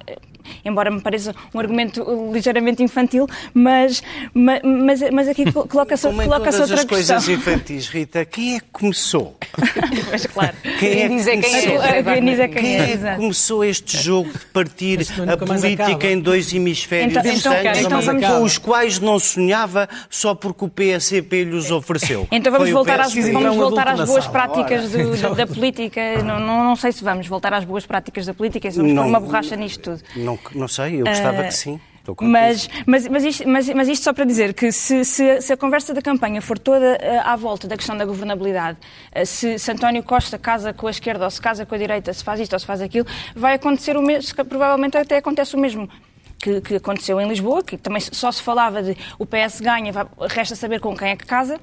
[0.65, 4.01] embora me pareça um argumento ligeiramente infantil, mas,
[4.33, 6.75] mas, mas aqui coloca-se coloca outra questão.
[6.75, 9.37] as coisas infantis, Rita, quem é que começou?
[10.09, 14.45] pois claro, quem é que quem é, quem é, é que começou este jogo de
[14.47, 14.99] partir
[15.31, 18.27] a política em dois hemisférios então, distantes, então, então vamos...
[18.27, 22.27] com os quais não sonhava só porque o PSCP lhes ofereceu.
[22.31, 26.01] Então vamos voltar às, vamos voltar às boas práticas do, da, da, política.
[26.23, 29.19] Não, não, não, sei se vamos voltar às boas práticas da política vamos pôr uma
[29.19, 30.03] borracha nisto tudo.
[30.15, 31.79] Não, não sei, eu gostava uh, que sim.
[32.19, 35.57] Mas, mas, mas, isto, mas, mas, isto, só para dizer que se, se, se, a
[35.57, 38.79] conversa da campanha for toda uh, à volta da questão da governabilidade,
[39.15, 42.11] uh, se, se, António Costa casa com a esquerda ou se casa com a direita,
[42.11, 43.05] se faz isto ou se faz aquilo,
[43.35, 45.87] vai acontecer o mesmo, provavelmente até acontece o mesmo.
[46.39, 49.93] Que, que aconteceu em Lisboa, que também só se falava de o PS ganha,
[50.27, 51.59] resta saber com quem é que casa,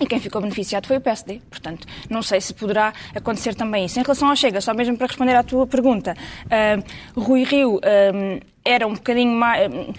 [0.00, 1.40] e quem ficou beneficiado foi o PSD.
[1.48, 3.98] Portanto, não sei se poderá acontecer também isso.
[3.98, 6.14] Em relação ao Chega, só mesmo para responder à tua pergunta,
[6.46, 7.80] uh, Rui Rio uh,
[8.64, 9.70] era um bocadinho mais.
[9.72, 9.94] Uh,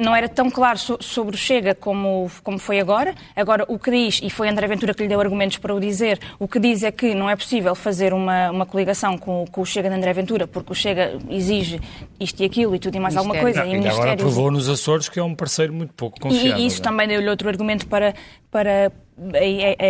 [0.00, 3.14] não era tão claro so sobre o Chega como, como foi agora.
[3.34, 6.20] Agora, o que diz, e foi André Ventura que lhe deu argumentos para o dizer,
[6.38, 9.66] o que diz é que não é possível fazer uma, uma coligação com, com o
[9.66, 11.80] Chega de André Ventura, porque o Chega exige
[12.20, 13.64] isto e aquilo e tudo e mais alguma coisa.
[13.64, 16.58] Não, e, agora provou nos Açores que é um parceiro muito pouco confiável.
[16.58, 18.14] E isso também deu-lhe outro argumento para,
[18.52, 18.92] para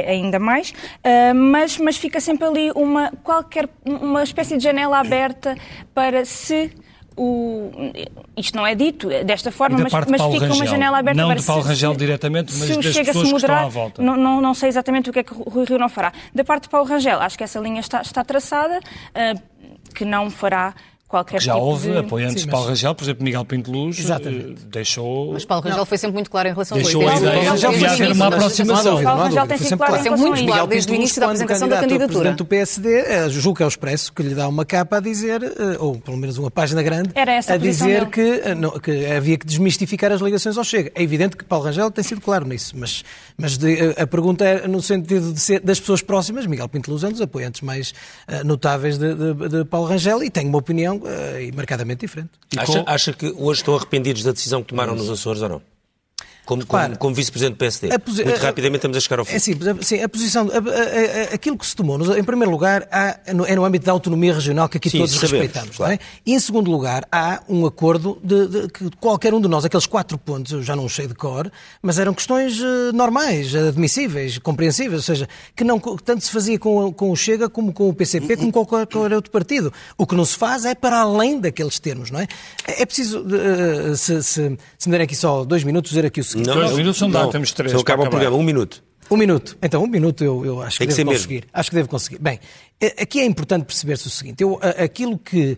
[0.09, 5.54] ainda mais, uh, mas, mas fica sempre ali uma, qualquer, uma espécie de janela aberta
[5.94, 6.72] para se
[7.18, 7.70] o,
[8.36, 11.40] isto não é dito desta forma, mas, mas fica Rangel, uma janela aberta não para
[11.40, 14.02] de Paulo se, Rangel diretamente, mas das chega pessoas moderar, que estão à volta.
[14.02, 16.12] Não, não, não, sei exatamente o que é que o Rui Rio não fará.
[16.34, 19.42] Da parte de Paulo Rangel, acho que essa linha está, está traçada, uh,
[19.94, 20.74] que não fará
[21.09, 21.96] qualquer já tipo houve de...
[21.98, 24.62] apoiantes de Paulo Rangel, por exemplo, Miguel Pinto Luz Exatamente.
[24.62, 25.32] eh, deixou...
[25.32, 27.22] Mas Paulo Rangel foi sempre muito claro em relação Deixou a a isso.
[27.24, 28.94] ideia Paulo de Rangel que foi ia haver uma aproximação.
[28.96, 30.66] Não Paulo Rangel tem sido claro em a Muito claro.
[30.66, 32.18] Desde o início da apresentação da candidato a candidatura.
[32.20, 35.00] presidente do PSD, eh, julgo que é o Expresso que lhe dá uma capa a
[35.00, 38.54] dizer, eh, ou pelo menos uma página grande, Era essa a a dizer que, eh,
[38.54, 40.92] não- que havia que desmistificar as ligações ao Chega.
[40.94, 43.02] É evidente que Paulo Rangel tem sido claro nisso, mas,
[43.36, 46.44] mas de- eh, a pergunta é no sentido de ser das pessoas próximas.
[46.46, 47.94] Miguel Pinto Luz é um dos apoiantes mais
[48.26, 52.30] eh, notáveis de, de- de Paulo Rangel e tem uma opinião eh, marcadamente diferente.
[52.57, 55.62] Acha, acha que hoje estão arrependidos da decisão que tomaram nos Açores ou não?
[56.49, 57.88] Como, como, Repara, como vice-presidente do PSD.
[57.88, 59.34] Muito a- rapidamente estamos a chegar ao fim.
[59.34, 63.18] É a- sim, a posição, a- a- aquilo que se tomou, em primeiro lugar, há,
[63.26, 65.76] é no âmbito da autonomia regional que aqui Sim, todos sabemos, respeitamos.
[65.76, 65.92] claro.
[65.92, 66.01] não é?
[66.24, 69.84] E em segundo lugar, há um acordo de, de- que qualquer um de nós, aqueles
[69.84, 75.01] quatro pontos, eu já não sei de cor, mas eram questões eh, normais, admissíveis, compreensíveis,
[75.01, 77.90] ou seja, que não, que tanto se fazia com, o- com o Chega como com
[77.90, 79.70] o PCP, como com qualquer outro partido.
[79.99, 82.26] O que não se faz é para além daqueles termos, não é?
[82.66, 86.24] É preciso, eh, se, se, se me derem aqui só dois minutos, dizer aqui o
[86.24, 86.38] seguinte.
[86.43, 88.82] Dois minutos não dá, temos três Só acaba o programa, um minuto.
[89.11, 89.57] Um minuto.
[89.62, 91.28] Então, um minuto eu, eu acho Tem que, que devo ser mesmo.
[91.28, 91.49] conseguir.
[91.53, 92.18] Acho que devo conseguir.
[92.18, 92.39] Bem,
[92.80, 94.43] eh, aqui é importante perceber-se o seguinte.
[94.43, 95.57] Eu, aquilo que,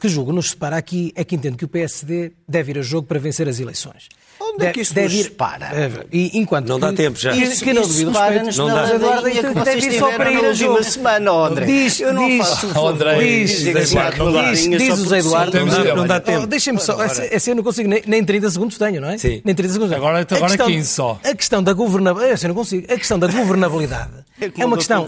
[0.00, 3.06] que julgo nos separa aqui é que entendo que o PSD deve ir a jogo
[3.06, 4.08] para vencer as eleições.
[4.40, 5.66] Onde é que isso nos separa?
[5.72, 7.34] Eh, e, enquanto Não dá tempo já.
[7.34, 8.56] Isso- que não devido respeito.
[8.56, 8.88] Não dá.
[9.30, 10.82] Então que vocês deve ir só para ir a jogo.
[10.84, 11.66] semana, André.
[11.66, 15.58] Diz, eu não diz, faço André, diz, diz, assim Diz, o Zé Eduardo.
[15.58, 15.96] Não dá- tempo.
[15.96, 16.46] não dá Oh, tempo.
[16.46, 19.18] Deixem-me só, essa, essa eu não consigo, nem, nem 30 segundos tenho, não é?
[19.18, 19.40] Sim.
[19.44, 19.92] Nem 30 segundos.
[19.96, 21.20] Agora- A agora questão- 15 só.
[21.24, 24.10] A questão da governabilidade, essa eu não consigo, a questão da governabilidade
[24.40, 25.04] É é uma questão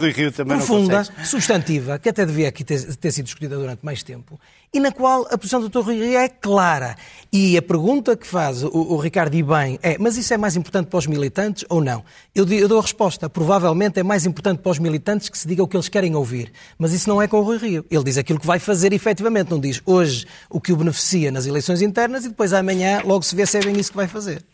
[0.47, 4.39] profunda, substantiva, que até devia aqui ter, ter sido discutida durante mais tempo,
[4.73, 5.81] e na qual a posição do Dr.
[5.81, 6.97] Rui Rio é clara.
[7.33, 10.57] E a pergunta que faz o, o Ricardo e bem é, mas isso é mais
[10.57, 12.05] importante para os militantes ou não?
[12.35, 15.62] Eu, eu dou a resposta, provavelmente é mais importante para os militantes que se diga
[15.62, 16.53] o que eles querem ouvir.
[16.79, 17.85] Mas isso não é com o Rui Rio.
[17.91, 21.47] Ele diz aquilo que vai fazer efetivamente, não diz hoje o que o beneficia nas
[21.47, 24.45] eleições internas e depois amanhã logo se vê se é bem isso que vai fazer.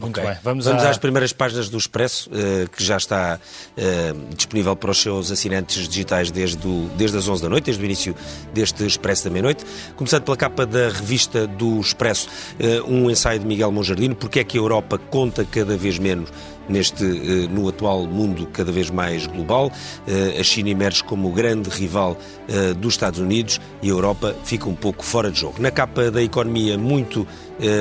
[0.00, 0.28] Muito Ok.
[0.30, 3.40] bem, vamos, Vamos à- às primeiras páginas do Expresso, eh, que já está
[3.76, 7.82] eh, disponível para os seus assinantes digitais desde, o- desde as 11 da noite, desde
[7.82, 8.14] o início
[8.52, 9.64] deste Expresso da meia-noite.
[9.96, 12.28] Começando pela capa da revista do Expresso,
[12.58, 16.28] eh, um ensaio de Miguel Monjardino, porque é que a Europa conta cada vez menos
[16.68, 19.70] neste, eh, no atual mundo cada vez mais global.
[20.06, 22.16] Eh, A China emerge como grande rival
[22.48, 25.60] eh, dos Estados Unidos e a Europa fica um pouco fora de jogo.
[25.60, 27.26] Na capa da economia, muito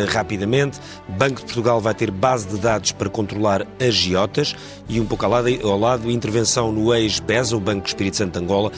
[0.08, 4.56] rapidamente, Banco de Portugal vai ter base de dados para controlar agiotas
[4.88, 8.46] e um pouco ao lado, ao lado intervenção no ex-BESA, o Banco Espírito Santo de
[8.46, 8.72] Angola,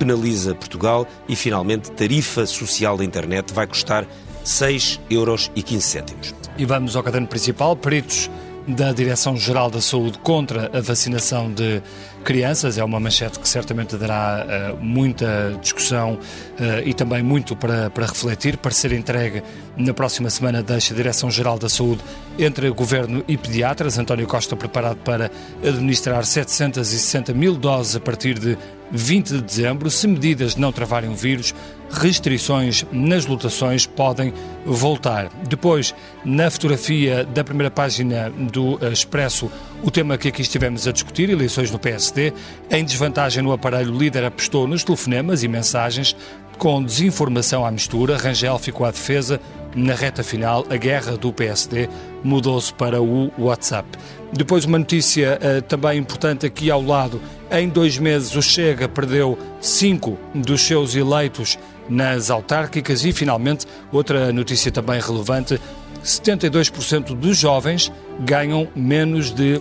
[0.00, 4.04] penaliza Portugal e finalmente tarifa social da internet vai custar
[4.42, 6.34] 6 euros 15 cêntimos.
[6.58, 7.76] E vamos ao caderno principal.
[7.76, 8.28] Peritos
[8.66, 11.82] da Direção-Geral da Saúde contra a vacinação de
[12.24, 12.78] crianças.
[12.78, 16.18] É uma manchete que certamente dará eh, muita discussão
[16.58, 18.56] eh, e também muito para, para refletir.
[18.56, 19.42] Para ser entregue
[19.76, 22.02] na próxima semana deixa a Direção-Geral da Saúde
[22.38, 23.98] entre Governo e pediatras.
[23.98, 25.30] António Costa preparado para
[25.62, 28.56] administrar 760 mil doses a partir de
[28.92, 29.90] 20 de dezembro.
[29.90, 31.54] Se medidas não travarem o vírus,
[31.90, 34.32] restrições nas lotações podem
[34.64, 35.30] voltar.
[35.48, 39.50] Depois, na fotografia da primeira página do Expresso,
[39.82, 42.32] o tema que aqui estivemos a discutir, eleições no PSD,
[42.70, 46.16] em desvantagem no aparelho, o líder apostou nos telefonemas e mensagens
[46.58, 48.16] com desinformação à mistura.
[48.16, 49.40] Rangel ficou à defesa.
[49.74, 51.88] Na reta final, a guerra do PSD
[52.22, 53.88] mudou-se para o WhatsApp.
[54.32, 57.20] Depois, uma notícia eh, também importante aqui ao lado.
[57.50, 64.32] Em dois meses, o Chega perdeu cinco dos seus eleitos nas autárquicas e, finalmente, outra
[64.32, 65.58] notícia também relevante:
[66.04, 69.60] 72% dos jovens ganham menos de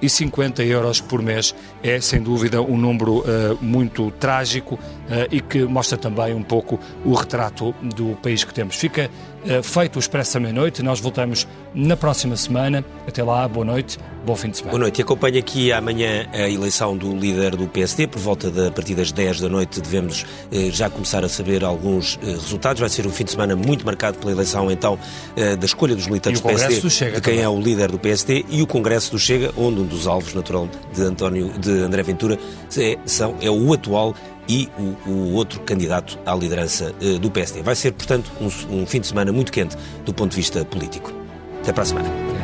[0.00, 1.54] 950 euros por mês.
[1.82, 4.78] É, sem dúvida, um número eh, muito trágico
[5.08, 8.76] eh, e que mostra também um pouco o retrato do país que temos.
[8.76, 9.10] Fica
[9.62, 10.82] feito o Expresso à meia-noite.
[10.82, 12.84] Nós voltamos na próxima semana.
[13.06, 14.72] Até lá, boa noite, bom fim de semana.
[14.72, 14.98] Boa noite.
[14.98, 18.06] E acompanho aqui amanhã a eleição do líder do PSD.
[18.06, 22.18] Por volta da partir das 10 da noite devemos eh, já começar a saber alguns
[22.22, 22.80] eh, resultados.
[22.80, 24.98] Vai ser um fim de semana muito marcado pela eleição, então,
[25.36, 27.44] eh, da escolha dos militantes o Congresso PSD, do Chega de quem também.
[27.44, 30.68] é o líder do PSD, e o Congresso do Chega, onde um dos alvos, natural,
[30.94, 32.38] de, António, de André Ventura
[32.76, 34.14] é, são, é o atual
[34.50, 37.62] e o, o outro candidato à liderança eh, do PSD.
[37.62, 41.12] Vai ser, portanto, um, um fim de semana muito quente do ponto de vista político.
[41.62, 42.39] Até para a semana.